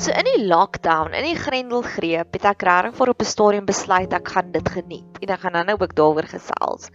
So 0.03 0.11
in 0.11 0.27
die 0.27 0.47
lockdown, 0.51 1.15
in 1.15 1.29
die 1.29 1.39
grendelgreep, 1.39 2.33
het 2.35 2.47
ek 2.51 2.65
regtig 2.67 2.97
vir 2.99 3.11
op 3.13 3.21
'n 3.23 3.33
stadium 3.33 3.67
besluit 3.67 4.13
ek 4.13 4.29
gaan 4.35 4.51
dit 4.51 4.69
geniet 4.69 5.19
en 5.23 5.29
ek 5.31 5.41
gaan 5.41 5.53
dan 5.53 5.67
nou 5.67 5.77
ook 5.79 5.95
daaroor 5.95 6.27
gesels. 6.27 6.91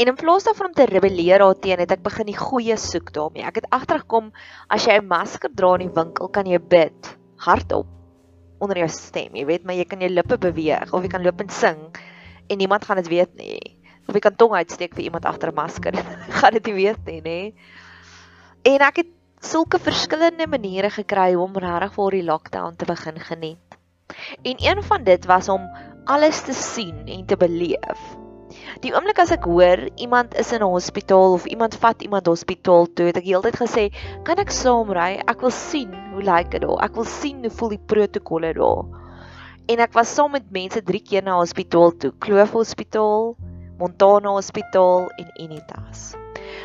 En 0.00 0.08
in 0.08 0.16
plaas 0.16 0.44
daarvan 0.44 0.66
om 0.66 0.72
te 0.72 0.86
rebelleer 0.88 1.38
daarteen, 1.38 1.78
het 1.78 1.92
ek 1.92 2.02
begin 2.02 2.26
die 2.26 2.36
goeie 2.36 2.76
soek 2.76 3.12
daarmee. 3.12 3.44
Ek 3.44 3.60
het 3.60 3.66
agtergekom 3.68 4.32
as 4.68 4.86
jy 4.86 4.96
'n 4.96 5.06
masker 5.06 5.50
dra 5.54 5.74
in 5.74 5.88
die 5.88 5.94
winkel, 5.94 6.28
kan 6.28 6.46
jy 6.46 6.58
bid 6.58 7.16
hardop 7.36 7.99
onder 8.60 8.78
jou 8.82 8.88
stem. 8.92 9.34
Jy 9.36 9.44
weet, 9.48 9.64
maar 9.64 9.78
jy 9.78 9.86
kan 9.88 10.02
jou 10.04 10.10
lippe 10.12 10.38
beweeg 10.40 10.92
of 10.92 11.04
jy 11.04 11.10
kan 11.12 11.24
loop 11.24 11.40
en 11.40 11.52
sing 11.52 11.80
en 12.50 12.58
niemand 12.58 12.84
gaan 12.84 13.00
dit 13.00 13.08
weet 13.08 13.34
nie. 13.38 13.60
Of 14.08 14.16
jy 14.16 14.22
kan 14.24 14.36
tong 14.36 14.56
uitsteek 14.58 14.94
vir 14.96 15.06
iemand 15.06 15.24
agter 15.24 15.52
'n 15.52 15.54
masker. 15.54 15.96
gaan 16.40 16.52
dit 16.58 16.66
nie 16.66 16.74
weet 16.74 17.02
nie, 17.06 17.20
nê? 17.22 17.40
En 18.62 18.80
ek 18.84 18.96
het 19.04 19.12
sulke 19.40 19.78
verskillende 19.78 20.46
maniere 20.46 20.90
gekry 20.90 21.34
om 21.34 21.56
regtig 21.56 21.94
vir 21.94 22.10
die 22.18 22.26
lockdown 22.28 22.76
te 22.76 22.84
begin 22.84 23.20
geniet. 23.20 23.78
En 24.42 24.56
een 24.58 24.82
van 24.82 25.04
dit 25.04 25.24
was 25.24 25.48
om 25.48 25.64
alles 26.04 26.42
te 26.42 26.52
sien 26.52 27.06
en 27.06 27.26
te 27.26 27.36
beleef. 27.36 28.00
Die 28.78 28.92
oomblik 28.94 29.18
as 29.18 29.32
ek 29.34 29.44
hoor 29.50 29.82
iemand 29.98 30.34
is 30.38 30.52
in 30.54 30.62
'n 30.62 30.70
hospitaal 30.70 31.34
of 31.34 31.46
iemand 31.50 31.74
vat 31.82 32.02
iemand 32.02 32.26
hospitaal 32.30 32.86
toe, 32.94 33.06
het 33.10 33.18
ek 33.18 33.26
heeltyd 33.26 33.58
gesê, 33.58 33.84
"Kan 34.22 34.38
ek 34.38 34.50
saamry? 34.50 35.18
Ek 35.26 35.40
wil 35.40 35.50
sien 35.50 35.90
hoe 36.12 36.22
lyk 36.22 36.50
dit 36.50 36.62
daar. 36.62 36.78
Ek 36.84 36.94
wil 36.94 37.04
sien 37.04 37.40
hoe 37.42 37.50
voel 37.50 37.68
die 37.68 37.84
protokolle 37.86 38.54
daar." 38.54 38.84
En 39.66 39.78
ek 39.78 39.92
was 39.92 40.14
saam 40.14 40.32
met 40.32 40.50
mense 40.50 40.82
3 40.82 41.02
keer 41.02 41.22
na 41.22 41.36
hospitaal 41.38 41.96
toe, 41.96 42.12
Kloof 42.18 42.50
Hospitaal, 42.50 43.36
Montana 43.78 44.28
Hospitaal 44.28 45.10
en 45.18 45.30
Unitas. 45.38 46.14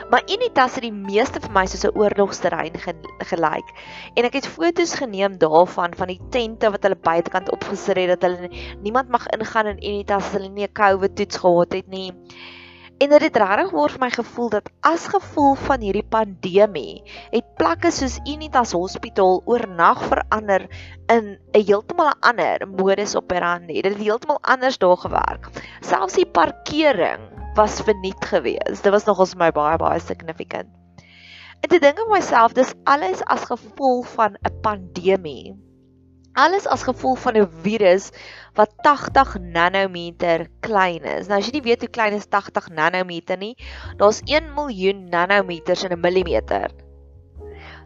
Maar 0.10 0.24
Unitas 0.32 0.76
het 0.76 0.84
die 0.84 0.92
meeste 0.92 1.40
vir 1.40 1.52
my 1.52 1.66
soos 1.66 1.86
'n 1.86 1.98
oorlogsterrein 1.98 2.76
gelyk. 3.32 3.68
En 4.16 4.26
ek 4.26 4.34
het 4.34 4.48
foto's 4.48 4.96
geneem 4.96 5.38
daarvan 5.38 5.96
van 5.96 6.08
die 6.08 6.22
tente 6.30 6.72
wat 6.72 6.84
hulle 6.84 6.96
buitekant 6.96 7.52
opgesit 7.52 7.98
het 7.98 8.20
dat 8.20 8.22
hulle 8.30 8.50
niemand 8.82 9.10
mag 9.10 9.28
ingaan 9.28 9.68
in 9.68 9.84
Unitas 9.84 10.26
as 10.26 10.32
hulle 10.32 10.50
nie 10.50 10.68
'n 10.68 10.74
COVID 10.74 11.16
toets 11.16 11.38
gehad 11.38 11.74
het 11.74 11.88
nie. 11.88 12.12
En 12.98 13.10
dit 13.10 13.22
het 13.22 13.36
regtig 13.36 13.72
word 13.76 13.92
vir 13.92 14.02
my 14.06 14.10
gevoel 14.10 14.50
dat 14.54 14.70
as 14.88 15.10
gevolg 15.12 15.60
van 15.68 15.82
hierdie 15.84 16.06
pandemie 16.16 17.04
het 17.34 17.50
plekke 17.60 17.92
soos 17.92 18.22
Unitas 18.24 18.72
Hospitaal 18.72 19.42
oornag 19.52 20.04
verander 20.08 20.64
in 21.12 21.36
'n 21.36 21.64
heeltemal 21.68 22.14
ander 22.20 22.64
modus 22.68 23.16
operandi. 23.20 23.82
Dit 23.82 23.98
het 23.98 24.02
heeltemal 24.02 24.40
anders 24.42 24.78
daar 24.78 24.98
gewerk. 24.98 25.50
Selfs 25.82 26.16
die 26.16 26.26
parkering 26.26 27.35
was 27.56 27.80
verniet 27.82 28.26
gewees. 28.26 28.82
Dit 28.84 28.92
was 28.92 29.06
nogals 29.08 29.36
my 29.40 29.52
baie 29.56 29.78
baie 29.80 30.00
significant. 30.04 30.68
En 31.64 31.70
te 31.72 31.80
dink 31.80 32.00
aan 32.02 32.12
myself, 32.12 32.54
dis 32.54 32.74
alles 32.84 33.22
as 33.32 33.48
gevolg 33.48 34.10
van 34.18 34.36
'n 34.36 34.60
pandemie. 34.62 35.56
Alles 36.36 36.68
as 36.68 36.84
gevolg 36.84 37.20
van 37.20 37.38
'n 37.40 37.48
virus 37.64 38.12
wat 38.60 38.76
80 38.84 39.40
nanometer 39.40 40.48
klein 40.60 41.04
is. 41.04 41.28
Nou 41.28 41.40
as 41.40 41.48
jy 41.48 41.54
nie 41.54 41.68
weet 41.70 41.80
hoe 41.80 41.90
klein 41.90 42.14
is 42.14 42.28
80 42.28 42.70
nanometer 42.70 43.38
nie, 43.38 43.56
daar's 43.98 44.22
1 44.26 44.54
miljoen 44.54 45.08
nanometers 45.10 45.84
in 45.84 45.96
'n 45.96 46.00
millimeter. 46.00 46.68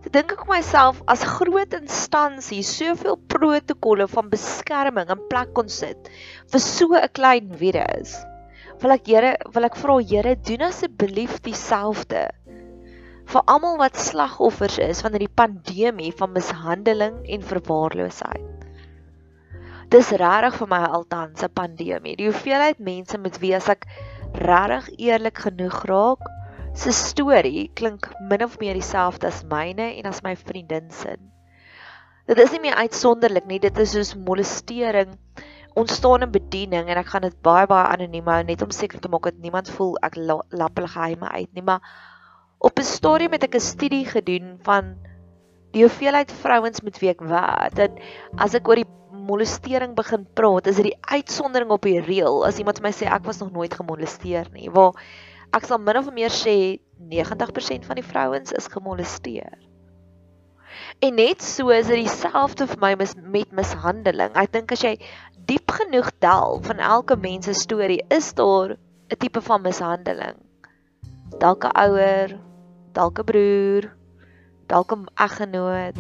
Ek 0.05 0.11
dink 0.11 0.31
ek 0.31 0.47
myself 0.47 1.01
as 1.05 1.23
groot 1.23 1.73
instansie 1.73 2.63
soveel 2.63 3.17
protokolle 3.27 4.07
van 4.07 4.29
beskerming 4.29 5.09
in 5.09 5.27
plek 5.29 5.53
kon 5.53 5.69
sit 5.69 6.09
vir 6.51 6.59
so 6.59 6.95
'n 6.95 7.13
klein 7.13 7.53
virus 7.53 8.17
wil 8.79 8.95
ek 8.95 9.07
Here 9.11 9.33
wil 9.53 9.67
ek 9.67 9.77
vra 9.79 9.97
Here 9.99 10.35
doen 10.47 10.67
asseblief 10.69 11.39
dieselfde 11.43 12.29
vir 13.29 13.43
almal 13.53 13.75
wat 13.77 13.99
slagoffers 13.99 14.79
is 14.81 15.03
van 15.05 15.13
hierdie 15.13 15.35
pandemie 15.41 16.09
van 16.17 16.31
mishandeling 16.33 17.19
en 17.29 17.43
verwaarloosheid. 17.45 18.63
Dis 19.93 20.09
regtig 20.21 20.57
vir 20.61 20.69
my 20.71 20.79
altans 20.97 21.43
'n 21.45 21.53
pandemie. 21.59 22.15
Die 22.17 22.29
hoeveelheid 22.29 22.79
mense 22.79 23.17
met 23.17 23.37
wie 23.43 23.53
as 23.55 23.69
ek 23.69 23.85
regtig 24.33 24.89
eerlik 24.97 25.37
genoeg 25.45 25.83
raak, 25.91 26.25
se 26.73 26.91
storie 26.93 27.69
klink 27.75 28.09
min 28.29 28.43
of 28.43 28.59
meer 28.59 28.73
dieselfde 28.73 29.27
as 29.27 29.43
myne 29.43 29.91
en 29.99 30.05
as 30.05 30.23
my 30.23 30.35
vriendin 30.35 30.89
se. 30.89 31.17
Dit 32.27 32.37
is 32.37 32.51
nie 32.51 32.61
meer 32.61 32.77
uitsonderlik 32.77 33.45
nie, 33.45 33.59
dit 33.59 33.77
is 33.77 33.91
soos 33.91 34.15
molestering 34.15 35.17
ontstaan 35.79 36.23
'n 36.23 36.31
bediening 36.31 36.89
en 36.89 36.97
ek 37.01 37.11
gaan 37.13 37.25
dit 37.27 37.35
baie 37.47 37.67
baie 37.67 37.87
anoniem 37.93 38.27
hou 38.31 38.43
net 38.43 38.61
om 38.65 38.71
seker 38.75 38.99
te 38.99 39.11
maak 39.11 39.23
dat 39.29 39.37
niemand 39.43 39.69
voel 39.77 39.95
ek 40.07 40.17
lap 40.19 40.75
hulle 40.79 40.91
geheime 40.95 41.29
uit 41.29 41.51
nie 41.53 41.65
maar 41.69 41.81
op 42.69 42.79
'n 42.79 42.89
stadium 42.95 43.31
het 43.31 43.43
ek 43.47 43.55
'n 43.55 43.69
studie 43.73 44.05
gedoen 44.05 44.57
van 44.67 44.95
die 45.71 45.83
hoeveelheid 45.85 46.31
vrouens 46.31 46.81
met 46.81 46.99
wie 46.99 47.09
ek 47.09 47.21
werk 47.21 47.75
dat 47.75 47.91
as 48.37 48.53
ek 48.53 48.67
oor 48.67 48.81
die 48.81 48.91
molestering 49.31 49.95
begin 49.95 50.27
praat 50.33 50.67
is 50.67 50.75
dit 50.75 50.91
die 50.91 50.99
uitsondering 51.01 51.71
op 51.71 51.81
die 51.81 51.99
reël 51.99 52.45
as 52.45 52.59
iemand 52.59 52.79
vir 52.79 52.87
my 52.89 52.93
sê 52.93 53.05
ek 53.07 53.25
was 53.25 53.39
nog 53.39 53.51
nooit 53.51 53.73
gemolesteer 53.73 54.51
nie 54.53 54.69
waar 54.69 54.93
ek 55.53 55.65
sal 55.65 55.77
min 55.77 55.97
of 55.97 56.11
meer 56.11 56.33
sê 56.43 56.79
90% 56.99 57.85
van 57.85 57.95
die 57.95 58.09
vrouens 58.11 58.51
is 58.51 58.67
gemolesteer 58.67 59.69
En 60.99 61.15
net 61.15 61.43
so 61.43 61.71
is 61.71 61.87
dit 61.87 62.01
dieselfde 62.03 62.67
vir 62.67 62.79
my 62.81 62.89
met 62.99 63.51
mishandeling. 63.55 64.33
Ek 64.35 64.51
dink 64.51 64.73
as 64.75 64.83
jy 64.83 64.97
diep 65.49 65.71
genoeg 65.73 66.11
delf 66.21 66.67
van 66.69 66.77
elke 66.77 67.15
mens 67.17 67.47
se 67.49 67.55
storie, 67.57 68.03
is 68.13 68.33
daar 68.37 68.77
'n 69.09 69.17
tipe 69.17 69.41
van 69.41 69.61
mishandeling. 69.61 70.37
Dalk 71.41 71.65
'n 71.65 71.77
ouer, 71.85 72.37
dalk 72.93 73.19
'n 73.19 73.25
broer, 73.31 73.83
dalk 74.67 74.91
'n 74.93 75.07
eggenoot. 75.15 75.97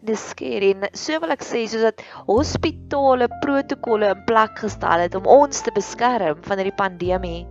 Dis 0.00 0.28
skerry. 0.28 0.74
So 0.92 1.18
wil 1.20 1.30
ek 1.30 1.42
sê 1.42 1.66
soos 1.66 1.82
dat 1.82 2.02
hospitale 2.26 3.28
protokolle 3.42 4.14
in 4.14 4.24
plek 4.24 4.58
gestel 4.58 4.98
het 5.00 5.14
om 5.14 5.26
ons 5.26 5.60
te 5.60 5.72
beskerm 5.74 6.38
van 6.42 6.56
hierdie 6.56 6.80
pandemie, 6.84 7.46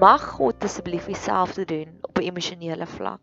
mag 0.00 0.22
God 0.38 0.64
asseblief 0.64 1.06
dieselfde 1.06 1.64
doen 1.64 1.98
op 2.02 2.18
'n 2.18 2.28
emosionele 2.30 2.86
vlak. 2.86 3.20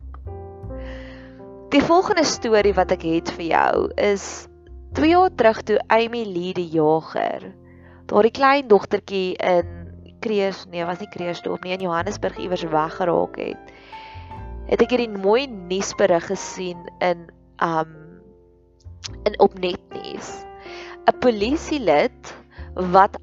Die 1.70 1.82
volgende 1.82 2.24
storie 2.24 2.74
wat 2.74 2.90
ek 2.90 3.02
het 3.02 3.30
vir 3.30 3.46
jou 3.46 3.90
is 3.96 4.48
2 4.94 5.08
jaar 5.10 5.34
terug 5.34 5.62
toe 5.66 5.78
Amy 5.90 6.22
Lee 6.22 6.54
die 6.54 6.68
jager 6.70 7.48
daardie 8.06 8.30
klein 8.30 8.68
dogtertjie 8.70 9.34
in 9.42 9.72
Kreers 10.22 10.60
nee 10.70 10.84
was 10.86 11.00
nie 11.02 11.10
Kreersdorp 11.10 11.64
nie 11.66 11.74
in 11.74 11.82
Johannesburg 11.82 12.38
iewers 12.38 12.62
weggeraak 12.70 13.34
het 13.40 13.72
het 14.68 14.84
ek 14.86 14.94
hierdie 14.94 15.10
mooi 15.10 15.48
nuusberig 15.50 16.28
gesien 16.30 16.86
in 17.02 17.26
um 17.64 17.90
in 19.26 19.34
op 19.42 19.58
netnuus 19.58 20.30
'n 21.10 21.18
polisielid 21.26 22.34
wat 22.94 23.18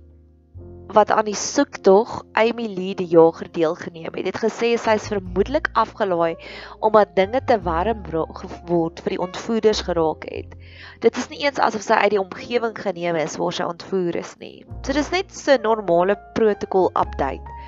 wat 0.96 1.12
aan 1.12 1.28
die 1.28 1.38
soektog 1.38 2.22
Amy 2.40 2.68
Lee 2.68 2.96
die 2.96 3.08
jager 3.08 3.48
deelgeneem 3.52 4.14
het, 4.18 4.28
het 4.28 4.40
gesê 4.44 4.74
sy 4.80 4.96
is 5.00 5.08
vermoedelik 5.12 5.70
afgelaai 5.80 6.36
omdat 6.84 7.16
dinge 7.16 7.42
te 7.48 7.58
warm 7.64 8.04
geword 8.08 9.02
vir 9.04 9.16
die 9.16 9.22
ontvoerders 9.24 9.84
geraak 9.88 10.28
het. 10.30 10.56
Dit 11.04 11.18
is 11.18 11.30
nie 11.32 11.42
eens 11.46 11.62
asof 11.64 11.86
sy 11.86 11.98
uit 12.04 12.14
die 12.16 12.22
omgewing 12.22 12.76
geneem 12.78 13.20
is 13.22 13.38
waar 13.40 13.56
sy 13.56 13.68
ontvoer 13.68 14.20
is 14.22 14.36
nie. 14.44 14.66
So 14.86 14.94
dis 14.98 15.12
net 15.12 15.32
so 15.32 15.56
'n 15.56 15.64
normale 15.64 16.18
protokol 16.36 16.92
update. 16.96 17.60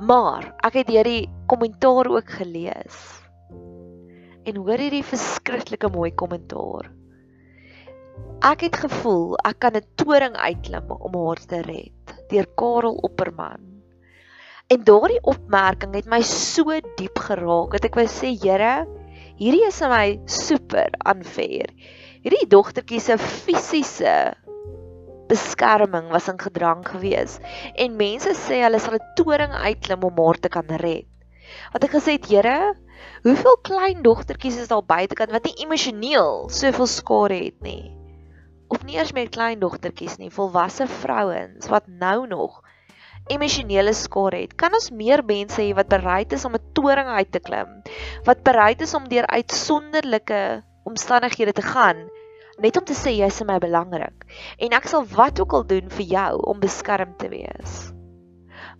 Maar 0.00 0.54
ek 0.64 0.74
het 0.80 0.88
hierdie 0.88 1.28
kommentaar 1.46 2.06
ook 2.08 2.30
gelees. 2.30 2.98
En 4.44 4.56
hoor 4.56 4.78
hierdie 4.78 5.04
verskriklike 5.04 5.88
mooi 5.88 6.14
kommentaar. 6.14 6.90
Ek 8.40 8.60
het 8.60 8.76
gevoel 8.76 9.36
ek 9.44 9.58
kan 9.58 9.76
'n 9.76 9.86
toring 9.96 10.36
uitklim 10.36 10.90
om 10.90 11.26
haar 11.26 11.46
te 11.46 11.60
red 11.60 11.99
deur 12.30 12.46
Karel 12.58 12.96
Opperman. 13.06 13.66
En 14.70 14.84
daardie 14.86 15.18
opmerking 15.26 15.96
het 15.98 16.06
my 16.06 16.20
so 16.22 16.76
diep 16.98 17.18
geraak 17.26 17.74
dat 17.74 17.88
ek 17.88 17.98
wou 17.98 18.06
sê, 18.06 18.30
Here, 18.38 18.84
hierdie 19.40 19.64
is 19.66 19.80
vir 19.82 19.90
my 19.90 20.06
super 20.30 20.94
unfair. 21.10 21.72
Hierdie 22.22 22.46
dogtertjie 22.52 23.00
se 23.02 23.18
fisiese 23.18 24.14
beskerming 25.30 26.10
was 26.10 26.28
in 26.30 26.38
gedrang 26.42 26.82
gewees 26.86 27.36
en 27.78 27.98
mense 27.98 28.34
sê 28.38 28.62
hulle 28.64 28.80
sal 28.82 28.98
'n 28.98 29.14
toring 29.18 29.54
uitklim 29.66 30.06
om 30.06 30.18
haar 30.24 30.38
te 30.38 30.50
kan 30.50 30.70
red. 30.82 31.06
Wat 31.74 31.84
ek 31.84 31.94
gesê 31.98 32.18
het, 32.18 32.30
Here, 32.30 32.74
hoeveel 33.26 33.58
klein 33.62 34.02
dogtertjies 34.02 34.60
is 34.62 34.70
daar 34.70 34.86
buitekant 34.86 35.34
wat 35.34 35.46
nie 35.46 35.66
emosioneel 35.66 36.48
soveel 36.50 36.86
skade 36.86 37.38
het 37.46 37.58
nie 37.62 37.99
of 38.70 38.84
nie 38.86 38.96
eers 38.96 39.12
met 39.12 39.32
klein 39.34 39.60
dogtertjies 39.60 40.16
nie, 40.22 40.30
volwasse 40.30 40.86
vrouens 41.02 41.68
wat 41.72 41.88
nou 41.90 42.26
nog 42.30 42.62
emosionele 43.30 43.92
skade 43.94 44.44
het. 44.44 44.54
Kan 44.58 44.74
ons 44.74 44.90
meer 44.94 45.22
mense 45.26 45.60
hê 45.60 45.74
wat 45.76 45.90
bereid 45.90 46.32
is 46.32 46.46
om 46.46 46.54
'n 46.54 46.72
toring 46.78 47.08
uit 47.18 47.32
te 47.32 47.40
klim? 47.40 47.82
Wat 48.24 48.42
bereid 48.42 48.80
is 48.80 48.94
om 48.94 49.08
deur 49.08 49.26
uitsonderlike 49.26 50.62
omstandighede 50.84 51.52
te 51.52 51.62
gaan 51.62 52.08
net 52.60 52.76
om 52.76 52.84
te 52.84 52.96
sê 52.96 53.12
jy 53.16 53.28
is 53.32 53.40
my 53.48 53.56
belangrik 53.62 54.26
en 54.58 54.76
ek 54.76 54.88
sal 54.90 55.06
wat 55.14 55.40
ook 55.40 55.54
al 55.56 55.64
doen 55.70 55.88
vir 55.96 56.06
jou 56.12 56.32
om 56.52 56.60
beskerm 56.60 57.14
te 57.20 57.30
wees. 57.32 57.78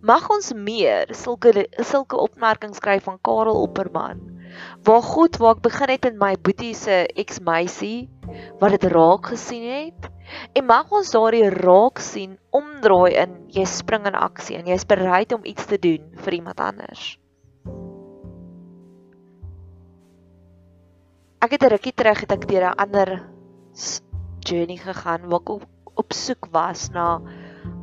Mag 0.01 0.27
ons 0.33 0.51
meer 0.53 1.09
sulke 1.17 1.65
sulke 1.85 2.17
opmerkings 2.17 2.81
kry 2.81 2.99
van 3.01 3.19
Karel 3.25 3.61
Opperman 3.61 4.21
Waar 4.83 5.01
God 5.01 5.37
waar 5.37 5.55
ek 5.55 5.61
begin 5.61 5.89
het 5.93 6.03
met 6.09 6.17
my 6.19 6.33
boetie 6.41 6.73
se 6.75 7.05
ex-meisie 7.15 8.09
wat 8.59 8.75
dit 8.77 8.83
raak 8.91 9.31
gesien 9.33 9.65
het 9.67 10.09
en 10.55 10.65
mag 10.65 10.91
ons 10.91 11.11
daardie 11.11 11.49
raak 11.49 11.99
sien 11.99 12.37
omdraai 12.55 13.15
in 13.23 13.33
jy 13.51 13.65
spring 13.65 14.05
in 14.07 14.15
aksie 14.15 14.57
en 14.59 14.69
jy's 14.69 14.87
bereid 14.87 15.33
om 15.35 15.43
iets 15.43 15.65
te 15.65 15.79
doen 15.79 16.07
vir 16.23 16.39
iemand 16.39 16.59
anders. 16.59 17.17
Ek 21.41 21.51
het 21.57 21.63
'n 21.63 21.73
rukkie 21.73 21.95
terug 21.97 22.19
het 22.21 22.31
ek 22.31 22.47
deur 22.47 22.65
'n 22.69 22.77
ander 22.77 23.09
journey 24.45 24.77
gegaan 24.77 25.29
waar 25.29 25.41
ek 25.41 25.49
op, 25.49 25.65
op 25.95 26.13
soek 26.13 26.47
was 26.51 26.89
na 26.89 27.21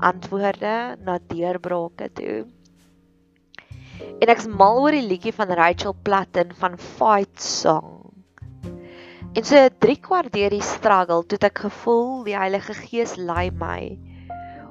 antwoorde, 0.01 0.97
na 1.05 1.19
deurbrake 1.27 2.13
toe. 2.13 2.47
En 4.17 4.33
ek's 4.33 4.49
mal 4.49 4.81
oor 4.83 4.97
die 4.97 5.05
liedjie 5.05 5.35
van 5.37 5.53
Rachel 5.53 5.95
Platten 6.03 6.55
van 6.57 6.79
Fight 6.81 7.43
Song. 7.43 8.09
En 9.37 9.45
so 9.45 9.69
3 9.85 10.01
kwart 10.03 10.33
deur 10.33 10.51
die 10.51 10.65
struggle 10.65 11.23
toe 11.29 11.39
ek 11.47 11.61
gevoel 11.69 12.25
die 12.27 12.37
Heilige 12.39 12.75
Gees 12.75 13.15
lei 13.21 13.51
my 13.55 13.99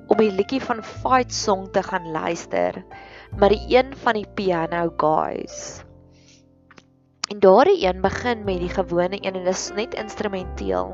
om 0.08 0.20
die 0.22 0.32
liedjie 0.32 0.62
van 0.64 0.82
Fight 0.84 1.34
Song 1.36 1.68
te 1.76 1.84
gaan 1.84 2.10
luister, 2.16 2.80
maar 3.36 3.52
die 3.52 3.76
een 3.76 3.92
van 4.04 4.16
die 4.16 4.28
piano 4.40 4.88
guys. 4.98 5.84
En 7.28 7.42
daardie 7.44 7.84
een 7.84 8.02
begin 8.02 8.46
met 8.48 8.62
die 8.64 8.72
gewone 8.72 9.20
een 9.20 9.36
en 9.36 9.44
dit 9.44 9.52
is 9.52 9.70
net 9.76 9.98
instrumenteel 10.00 10.94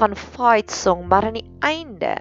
van 0.00 0.16
Fight 0.16 0.72
Song, 0.72 1.04
maar 1.08 1.28
aan 1.28 1.36
die 1.36 1.50
einde 1.60 2.16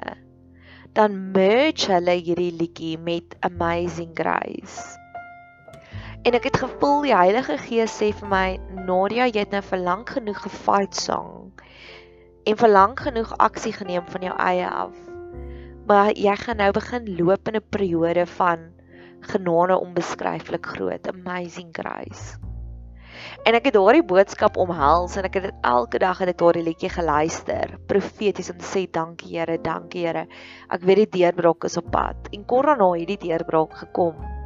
dan 0.94 1.32
merge 1.32 1.94
hulle 1.94 2.18
hierdie 2.20 2.51
liedjie 2.51 2.98
met 2.98 3.36
Amazing 3.39 4.12
Grace. 4.13 5.00
En 6.27 6.35
ek 6.35 6.49
het 6.49 6.57
gevoel 6.59 7.05
die 7.05 7.15
Heilige 7.15 7.55
Gees 7.63 7.93
sê 7.95 8.09
vir 8.11 8.27
my, 8.27 8.47
Nadia, 8.75 9.29
jy 9.29 9.45
het 9.45 9.53
nou 9.55 9.61
vir 9.63 9.79
lank 9.85 10.09
genoeg 10.17 10.41
gefight 10.43 10.97
song 10.99 11.53
en 12.49 12.57
vir 12.59 12.71
lank 12.71 13.03
genoeg 13.05 13.29
aksie 13.39 13.71
geneem 13.71 14.03
van 14.09 14.25
jou 14.27 14.33
eie 14.43 14.65
af. 14.67 14.95
Maar 15.88 16.09
jy 16.17 16.33
gaan 16.41 16.59
nou 16.59 16.69
begin 16.75 17.07
loop 17.19 17.47
in 17.47 17.55
'n 17.55 17.69
periode 17.71 18.25
van 18.35 18.65
genade 19.31 19.77
onbeskryflik 19.79 20.65
groot, 20.65 21.07
amazing 21.07 21.69
grace. 21.71 22.35
En 23.43 23.55
ek 23.55 23.65
het 23.65 23.73
daardie 23.73 24.03
boodskap 24.03 24.57
omhels 24.57 25.15
en 25.15 25.23
ek 25.23 25.33
het 25.33 25.43
dit 25.43 25.55
elke 25.61 25.99
dag 25.99 26.17
het 26.17 26.29
ek 26.29 26.38
daardie 26.38 26.63
liedjie 26.63 26.89
geluister, 26.89 27.77
profeties 27.88 28.51
om 28.51 28.57
te 28.57 28.65
sê 28.65 28.91
dankie 28.91 29.38
Here, 29.38 29.57
dankie 29.61 30.05
Here. 30.05 30.27
Ek 30.69 30.81
weet 30.81 30.95
die 30.95 31.23
deurbraak 31.23 31.63
is 31.63 31.77
op 31.77 31.91
pad. 31.91 32.27
En 32.31 32.45
kort 32.45 32.65
daarna 32.65 32.91
het 32.99 33.07
die 33.07 33.17
deurbraak 33.17 33.73
gekom. 33.73 34.38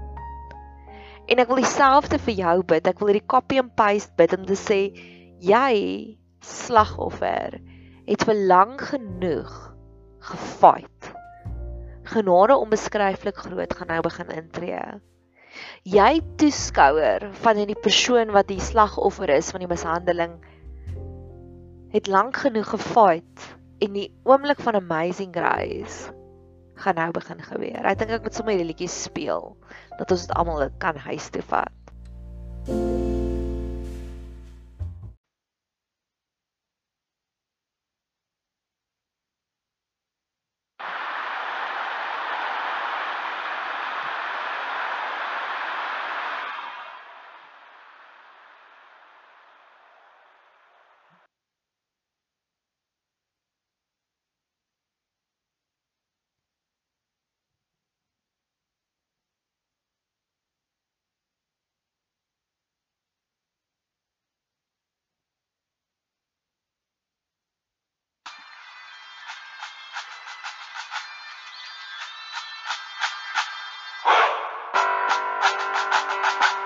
En 1.31 1.39
ek 1.39 1.47
wil 1.47 1.61
dieselfde 1.61 2.19
vir 2.19 2.35
jou 2.39 2.55
bid. 2.73 2.87
Ek 2.87 2.99
wil 2.99 3.13
hierdie 3.13 3.29
copy 3.31 3.59
and 3.61 3.71
paste 3.79 4.11
bid 4.19 4.35
om 4.35 4.47
te 4.47 4.57
sê 4.59 4.79
jy 5.43 5.75
slagoffer 6.43 7.59
het 8.07 8.25
vir 8.27 8.41
lank 8.49 8.83
genoeg 8.91 9.51
gefight. 10.27 11.11
Genade 12.11 12.57
onbeskryflik 12.59 13.39
groot 13.45 13.75
gaan 13.79 13.91
nou 13.93 14.01
begin 14.03 14.33
intree. 14.35 14.83
Jy 15.87 16.11
toeskouer 16.41 17.29
van 17.43 17.59
hierdie 17.61 17.79
persoon 17.79 18.33
wat 18.35 18.49
die 18.49 18.59
slagoffer 18.63 19.31
is 19.31 19.51
van 19.53 19.63
die 19.63 19.69
mishandeling 19.71 20.35
het 21.93 22.09
lank 22.09 22.39
genoeg 22.41 22.71
gefight 22.73 23.47
en 23.85 23.93
die 23.93 24.09
oomblik 24.25 24.59
van 24.65 24.79
amazing 24.79 25.31
grace 25.35 26.09
gaan 26.75 26.95
nou 26.95 27.11
begin 27.11 27.41
gebeur. 27.43 27.85
Ek 27.85 28.01
dink 28.01 28.17
ek 28.17 28.25
moet 28.27 28.35
sommer 28.35 28.55
hierdie 28.55 28.71
liedjies 28.71 28.97
speel 29.09 29.53
dat 29.99 30.11
ons 30.11 30.27
dit 30.27 30.35
almal 30.37 30.69
kan 30.83 30.97
huis 31.07 31.29
toe 31.29 31.45
vat. 31.53 33.02
you. 76.41 76.47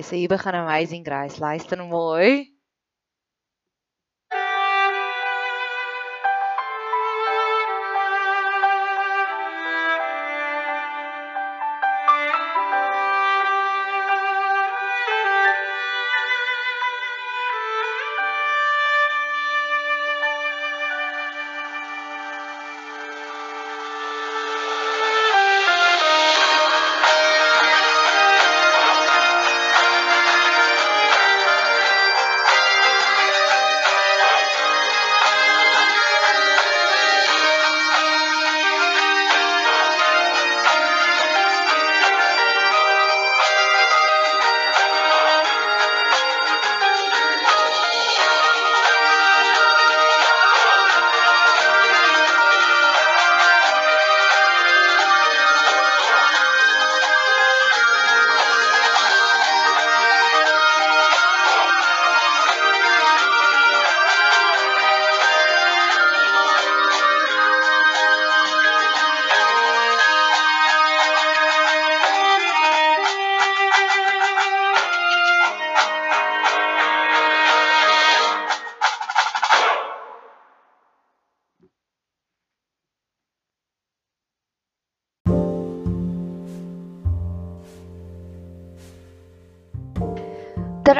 Okay, 0.00 0.08
so 0.08 0.16
hier 0.16 0.28
begin 0.28 0.54
Amazing 0.54 1.04
Grace. 1.04 1.38
Luister 1.38 1.76
mooi. 1.84 2.59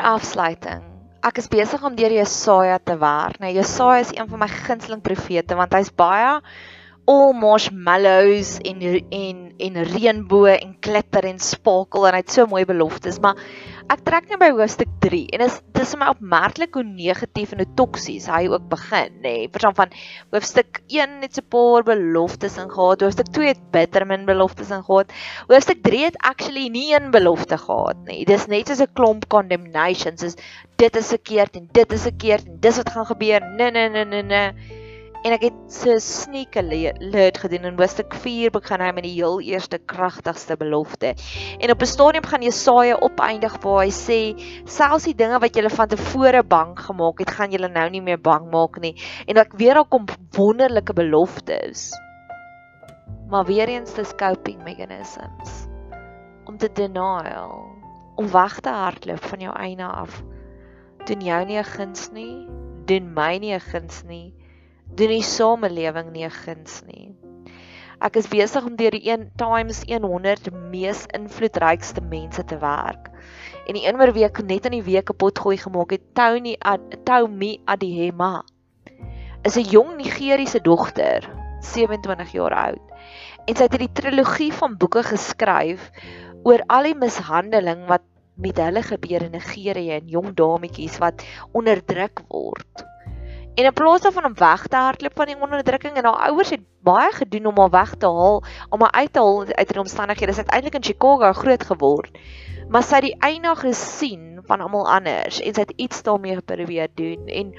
Afsluiting. 0.03 0.83
Ek 1.27 1.39
is 1.43 1.51
besig 1.53 1.83
om 1.85 1.97
deur 1.97 2.13
Jesaja 2.15 2.79
te 2.79 2.97
werk. 3.01 3.41
Nou 3.43 3.53
Jesaja 3.53 4.01
is 4.01 4.13
een 4.17 4.29
van 4.29 4.41
my 4.41 4.49
gunsteling 4.49 5.03
profete 5.05 5.59
want 5.59 5.75
hy's 5.77 5.93
baie 5.93 6.39
all 7.11 7.33
marshmallows 7.35 8.59
en 8.63 8.83
en 8.87 9.39
en 9.67 9.79
reënboë 9.91 10.57
en 10.61 10.77
glitter 10.85 11.27
en 11.31 11.41
sparkle 11.43 12.09
en 12.09 12.17
hy 12.17 12.23
het 12.23 12.35
so 12.35 12.47
mooi 12.51 12.65
beloftes, 12.69 13.19
maar 13.25 13.41
ek 13.91 14.05
trek 14.07 14.29
net 14.31 14.39
by 14.39 14.49
hoofstuk 14.55 14.91
3 15.03 15.21
en 15.35 15.43
dis 15.43 15.55
dis 15.75 15.93
my 15.99 16.11
opmerklik 16.13 16.77
hoe 16.79 16.85
negatief 16.87 17.55
en 17.55 17.63
hoe 17.63 17.73
toksies 17.79 18.29
hy 18.31 18.45
ook 18.53 18.69
begin, 18.71 19.17
nê. 19.19 19.23
Nee. 19.23 19.49
Verstaan 19.51 19.77
van 19.79 19.95
hoofstuk 20.35 20.81
1 20.87 21.17
het 21.25 21.41
'n 21.41 21.47
paar 21.55 21.83
beloftes 21.89 22.59
in 22.63 22.71
gehad, 22.71 23.03
hoofstuk 23.03 23.33
2 23.35 23.49
het 23.49 23.63
bittermin 23.75 24.27
beloftes 24.27 24.71
in 24.71 24.85
gehad. 24.87 25.13
Hoofstuk 25.49 25.83
3 25.83 26.05
het 26.05 26.19
actually 26.33 26.69
nie 26.69 26.95
een 26.95 27.11
belofte 27.11 27.59
gehad 27.59 27.97
nie. 28.07 28.25
Dis 28.25 28.47
net 28.47 28.69
soos 28.69 28.85
'n 28.87 28.95
klomp 28.95 29.27
condemnations, 29.29 30.23
is 30.23 30.37
dit 30.77 30.97
is 30.97 31.09
verkeerd 31.09 31.57
en 31.57 31.69
dit 31.73 31.93
is 31.93 32.03
verkeerd 32.03 32.47
en 32.47 32.61
dis 32.61 32.77
wat 32.77 32.91
gaan 32.91 33.07
gebeur. 33.07 33.41
Nee 33.57 33.71
nee 33.71 33.89
nee 33.89 34.05
nee 34.05 34.23
nee 34.23 34.80
en 35.21 35.35
ek 35.35 35.43
het 35.51 35.57
so 35.73 35.99
sneak 36.01 36.57
alert 36.57 37.39
gedoen 37.43 37.67
in 37.69 37.77
hoofstuk 37.79 38.15
4 38.23 38.53
begin 38.55 38.81
hy 38.81 38.91
met 38.97 39.05
die 39.05 39.13
heel 39.19 39.41
eerste 39.45 39.79
kragtigste 39.93 40.57
belofte. 40.61 41.13
En 41.61 41.73
op 41.75 41.83
'n 41.83 41.91
stadium 41.91 42.25
gaan 42.25 42.43
Jesaja 42.43 42.97
opeindig 42.97 43.59
waar 43.63 43.85
hy 43.85 43.91
sê 43.93 44.21
selfs 44.65 45.05
die 45.05 45.15
dinge 45.15 45.39
wat 45.39 45.55
julle 45.55 45.71
van 45.71 45.89
tevore 45.89 46.43
bang 46.43 46.79
gemaak 46.79 47.19
het, 47.19 47.31
gaan 47.31 47.51
julle 47.51 47.69
nou 47.69 47.91
nie 47.91 48.01
meer 48.01 48.21
bang 48.21 48.51
maak 48.51 48.81
nie. 48.81 48.95
En 49.27 49.37
ek 49.37 49.53
weer 49.53 49.77
al 49.77 49.85
kom 49.85 50.07
wonderlike 50.37 50.93
beloftes. 50.93 51.93
Maar 53.29 53.45
weer 53.45 53.69
eens 53.69 53.95
dis 53.95 54.15
coping 54.15 54.65
mechanisms 54.65 55.69
om 56.47 56.57
te 56.57 56.73
denial, 56.73 57.67
om 58.17 58.31
weg 58.31 58.61
te 58.61 58.71
hardloop 58.71 59.25
van 59.25 59.41
jou 59.41 59.55
eie 59.57 59.85
af. 59.85 60.23
Doen 61.05 61.21
jou 61.21 61.45
nie 61.45 61.59
'n 61.59 61.65
guns 61.65 62.11
nie, 62.13 62.49
doen 62.87 63.13
my 63.15 63.39
nie 63.39 63.55
'n 63.55 63.61
guns 63.61 64.03
nie 64.05 64.40
doen 64.97 65.13
die 65.15 65.23
samelewing 65.23 66.11
nie 66.13 66.25
'n 66.25 66.31
guns 66.31 66.83
nie. 66.87 67.15
Ek 68.01 68.17
is 68.17 68.31
besig 68.33 68.65
om 68.65 68.77
deur 68.77 68.95
die 68.97 69.11
1 69.13 69.27
times 69.37 69.83
100 69.85 70.49
mees 70.73 71.03
invloedrykste 71.13 72.01
mense 72.01 72.45
te 72.45 72.57
werk. 72.59 73.11
En 73.67 73.77
die 73.77 73.87
een 73.87 74.01
oor 74.01 74.13
week 74.17 74.41
net 74.43 74.65
in 74.65 74.79
die 74.79 74.87
week 74.87 75.05
kapot 75.11 75.39
gooi 75.39 75.59
gemaak 75.61 75.91
het 75.91 76.07
Tony 76.15 76.57
Tomi 77.05 77.61
Adihema. 77.65 78.43
Is 79.45 79.57
'n 79.57 79.69
jong 79.69 79.97
Nigeriese 79.97 80.61
dogter, 80.61 81.29
27 81.61 82.33
jaar 82.33 82.55
oud. 82.55 82.85
En 83.47 83.57
sy 83.57 83.63
het 83.63 83.73
hierdie 83.77 83.93
trilogie 83.93 84.53
van 84.53 84.77
boeke 84.77 85.03
geskryf 85.03 85.91
oor 86.43 86.65
al 86.69 86.83
die 86.83 86.95
mishandeling 86.95 87.87
wat 87.87 88.03
met 88.41 88.57
hulle 88.57 88.83
gebeur 88.83 89.23
in 89.23 89.37
Nigerië 89.37 89.91
en 90.01 90.09
jong 90.09 90.35
dametjies 90.35 90.99
wat 90.99 91.25
onderdruk 91.53 92.23
word. 92.29 92.90
En 93.55 93.65
in 93.65 93.73
plaas 93.73 94.01
daarvan 94.01 94.25
om 94.25 94.35
weg 94.35 94.67
te 94.67 94.77
hardloop 94.77 95.17
van 95.17 95.27
die 95.27 95.41
onderdrukking 95.41 95.97
en 95.97 96.05
haar 96.05 96.31
ouers 96.31 96.51
het 96.51 96.63
baie 96.83 97.13
gedoen 97.13 97.47
om 97.47 97.59
haar 97.59 97.71
weg 97.71 97.95
te 97.95 98.07
haal, 98.07 98.43
om 98.69 98.81
haar 98.81 98.93
uit 98.93 99.13
te 99.13 99.19
haal 99.19 99.45
uit 99.47 99.69
die 99.69 99.81
omstandighede. 99.81 100.33
Sy 100.33 100.45
het 100.47 100.55
eintlik 100.55 100.75
in 100.75 100.85
Chicago 100.85 101.33
groot 101.33 101.65
geword. 101.65 102.19
Maar 102.71 102.87
sy 102.87 103.01
het 103.01 103.09
die 103.09 103.17
eina 103.19 103.55
gesien 103.59 104.41
van 104.47 104.61
almal 104.61 104.89
anders 104.89 105.41
en 105.41 105.55
sy 105.55 105.67
het 105.67 105.73
iets 105.77 106.03
daarmee 106.07 106.41
probeer 106.41 106.89
doen 106.95 107.27
en 107.27 107.55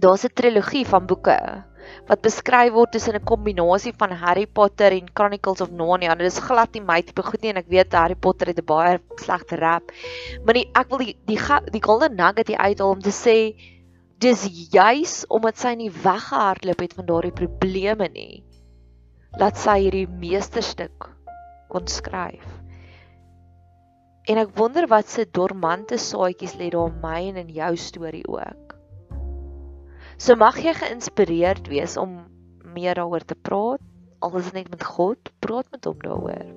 daar's 0.00 0.24
'n 0.24 0.32
trilogie 0.34 0.86
van 0.86 1.06
boeke 1.06 1.64
wat 2.08 2.20
beskryf 2.24 2.72
word 2.72 2.92
tussen 2.92 3.14
'n 3.14 3.24
kombinasie 3.24 3.92
van 3.96 4.12
Harry 4.12 4.46
Potter 4.46 4.92
en 4.92 5.10
Chronicles 5.14 5.60
of 5.60 5.70
Narnia. 5.70 6.14
Dit 6.14 6.32
is 6.32 6.38
glad 6.38 6.72
nie 6.72 6.82
my 6.82 7.02
tipe 7.02 7.22
goed 7.22 7.42
nie 7.42 7.50
en 7.50 7.56
ek 7.56 7.68
weet 7.68 7.92
Harry 7.92 8.14
Potter 8.14 8.46
het 8.46 8.58
'n 8.58 8.64
baie 8.64 9.00
slegte 9.16 9.56
rap. 9.56 9.92
Maar 10.44 10.54
die, 10.54 10.68
ek 10.72 10.88
wil 10.88 10.98
die 10.98 11.16
die, 11.26 11.38
die 11.70 11.82
golden 11.82 12.16
nugget 12.16 12.48
hier 12.48 12.58
uithaal 12.58 12.90
om 12.90 13.00
te 13.00 13.10
sê 13.12 13.36
dis 14.20 14.42
juis 14.72 15.22
omdat 15.32 15.56
sy 15.56 15.72
nie 15.80 15.90
weggehardloop 15.90 16.82
het 16.84 16.96
van 16.98 17.06
daardie 17.08 17.32
probleme 17.32 18.08
nie 18.12 18.42
laat 19.40 19.56
sy 19.56 19.76
hierdie 19.84 20.08
meesterstuk 20.10 21.06
kon 21.70 21.86
skryf. 21.86 22.46
En 24.28 24.40
ek 24.42 24.50
wonder 24.58 24.88
wat 24.90 25.08
se 25.08 25.24
dormante 25.24 25.96
saadjies 26.02 26.56
lê 26.58 26.68
daar 26.74 26.90
in 26.90 26.98
my 27.02 27.20
en 27.30 27.38
in 27.44 27.54
jou 27.54 27.70
storie 27.78 28.26
ook. 28.26 28.74
So 30.20 30.36
mag 30.36 30.58
jy 30.60 30.74
geïnspireerd 30.76 31.70
wees 31.70 31.96
om 31.96 32.18
meer 32.74 32.98
daaroor 32.98 33.24
te 33.24 33.38
praat 33.38 33.86
al 34.20 34.36
is 34.36 34.50
dit 34.50 34.58
net 34.60 34.70
met 34.74 34.84
God 34.84 35.32
praat 35.40 35.70
met 35.72 35.86
hom 35.88 36.00
daaroor. 36.04 36.48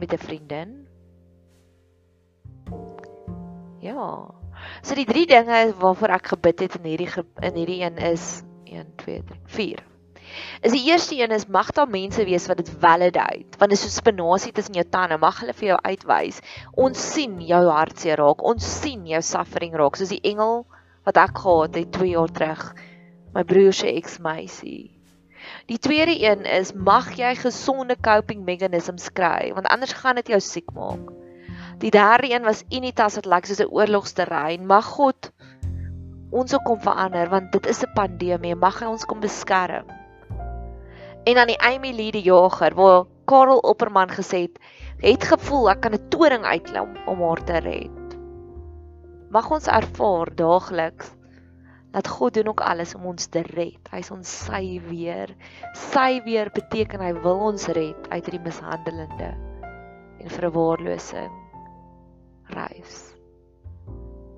Met 0.00 0.12
'n 0.12 0.18
vriendin. 0.18 0.70
Ja 3.80 4.41
So 4.82 4.94
die 4.98 5.08
drie 5.08 5.26
dinge 5.26 5.72
waarvoor 5.78 6.18
ek 6.18 6.34
gebid 6.34 6.66
het 6.66 6.76
in 6.80 6.90
hierdie 6.90 7.10
in 7.42 7.56
hierdie 7.58 7.80
een 7.82 7.98
is 8.12 8.42
1 8.66 8.94
2 9.02 9.22
3 9.28 9.40
4. 9.56 9.82
Is 10.64 10.72
die 10.72 10.84
eerste 10.88 11.18
een 11.18 11.30
is 11.30 11.46
mag 11.46 11.70
daar 11.76 11.88
mense 11.88 12.24
wees 12.24 12.46
wat 12.48 12.56
dit 12.56 12.70
validate, 12.80 13.58
want 13.58 13.70
dit 13.70 13.78
is 13.78 13.82
so 13.82 13.92
spinasie 13.92 14.52
tussen 14.52 14.78
jou 14.78 14.84
tande, 14.88 15.18
mag 15.20 15.40
hulle 15.42 15.52
vir 15.58 15.68
jou 15.72 15.78
uitwys. 15.84 16.40
Ons 16.72 17.02
sien 17.12 17.36
jou 17.44 17.62
hartseer 17.68 18.20
raak, 18.22 18.44
ons 18.52 18.70
sien 18.80 19.04
jou 19.06 19.20
suffering 19.22 19.76
raak, 19.76 19.98
soos 19.98 20.14
die 20.14 20.22
engel 20.32 20.62
wat 21.04 21.20
ek 21.20 21.42
gehad 21.44 21.78
het 21.82 21.92
2 21.98 22.12
jaar 22.14 22.32
terug, 22.32 22.66
my 23.34 23.44
broer 23.44 23.76
se 23.76 23.90
ex-meisie. 23.92 24.92
Die 25.66 25.78
tweede 25.82 26.14
een 26.14 26.46
is 26.46 26.72
mag 26.72 27.10
jy 27.18 27.34
gesonde 27.40 27.96
coping 28.00 28.44
mechanisms 28.46 29.10
kry, 29.12 29.50
want 29.56 29.66
anders 29.66 29.96
gaan 29.98 30.20
dit 30.20 30.32
jou 30.32 30.40
siek 30.40 30.70
maak. 30.76 31.10
Die 31.78 31.90
derde 31.90 32.30
een 32.30 32.42
was 32.42 32.64
Unitas 32.70 33.14
wat 33.14 33.26
lyk 33.26 33.46
soos 33.46 33.62
'n 33.62 33.72
oorlogsterrein. 33.72 34.66
Mag 34.66 34.84
God 34.84 35.32
ons 36.30 36.54
ook 36.54 36.64
kom 36.64 36.80
verander 36.80 37.28
want 37.28 37.52
dit 37.52 37.66
is 37.66 37.82
'n 37.82 37.92
pandemie. 37.94 38.54
Mag 38.54 38.80
hy 38.80 38.86
ons 38.86 39.04
kom 39.04 39.20
beskerm. 39.20 39.86
En 41.24 41.34
dan 41.34 41.46
die 41.46 41.60
Amy 41.60 41.92
Lee 41.92 42.12
die 42.12 42.22
jager 42.22 42.74
waar 42.74 43.04
Karel 43.24 43.58
Opperman 43.58 44.10
gesê 44.10 44.40
het, 44.40 44.58
het 44.98 45.24
gevoel 45.24 45.70
ek 45.70 45.80
kan 45.80 45.94
'n 45.94 46.08
toring 46.08 46.44
uitklim 46.44 46.96
om 47.06 47.22
haar 47.22 47.44
te 47.44 47.58
red. 47.58 48.16
Mag 49.30 49.50
ons 49.50 49.66
ervaar 49.66 50.34
daagliks 50.34 51.14
dat 51.90 52.08
God 52.08 52.34
doen 52.34 52.48
ook 52.48 52.60
alles 52.60 52.94
om 52.94 53.06
ons 53.06 53.26
te 53.26 53.42
red. 53.42 53.88
Hy 53.90 53.98
is 53.98 54.10
ons 54.10 54.44
sy 54.44 54.80
weer. 54.88 55.34
Sy 55.74 56.22
weer 56.24 56.50
beteken 56.50 57.00
hy 57.00 57.12
wil 57.12 57.38
ons 57.40 57.66
red 57.66 58.08
uit 58.08 58.24
hierdie 58.24 58.44
mishandelende 58.44 59.34
en 60.18 60.30
verwaarlosing 60.30 61.41
reis. 62.54 63.14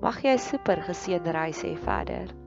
Mag 0.01 0.21
jy 0.23 0.33
'n 0.35 0.39
super 0.39 0.81
geseënde 0.87 1.31
reis 1.31 1.61
hê 1.63 1.75
verder. 1.75 2.44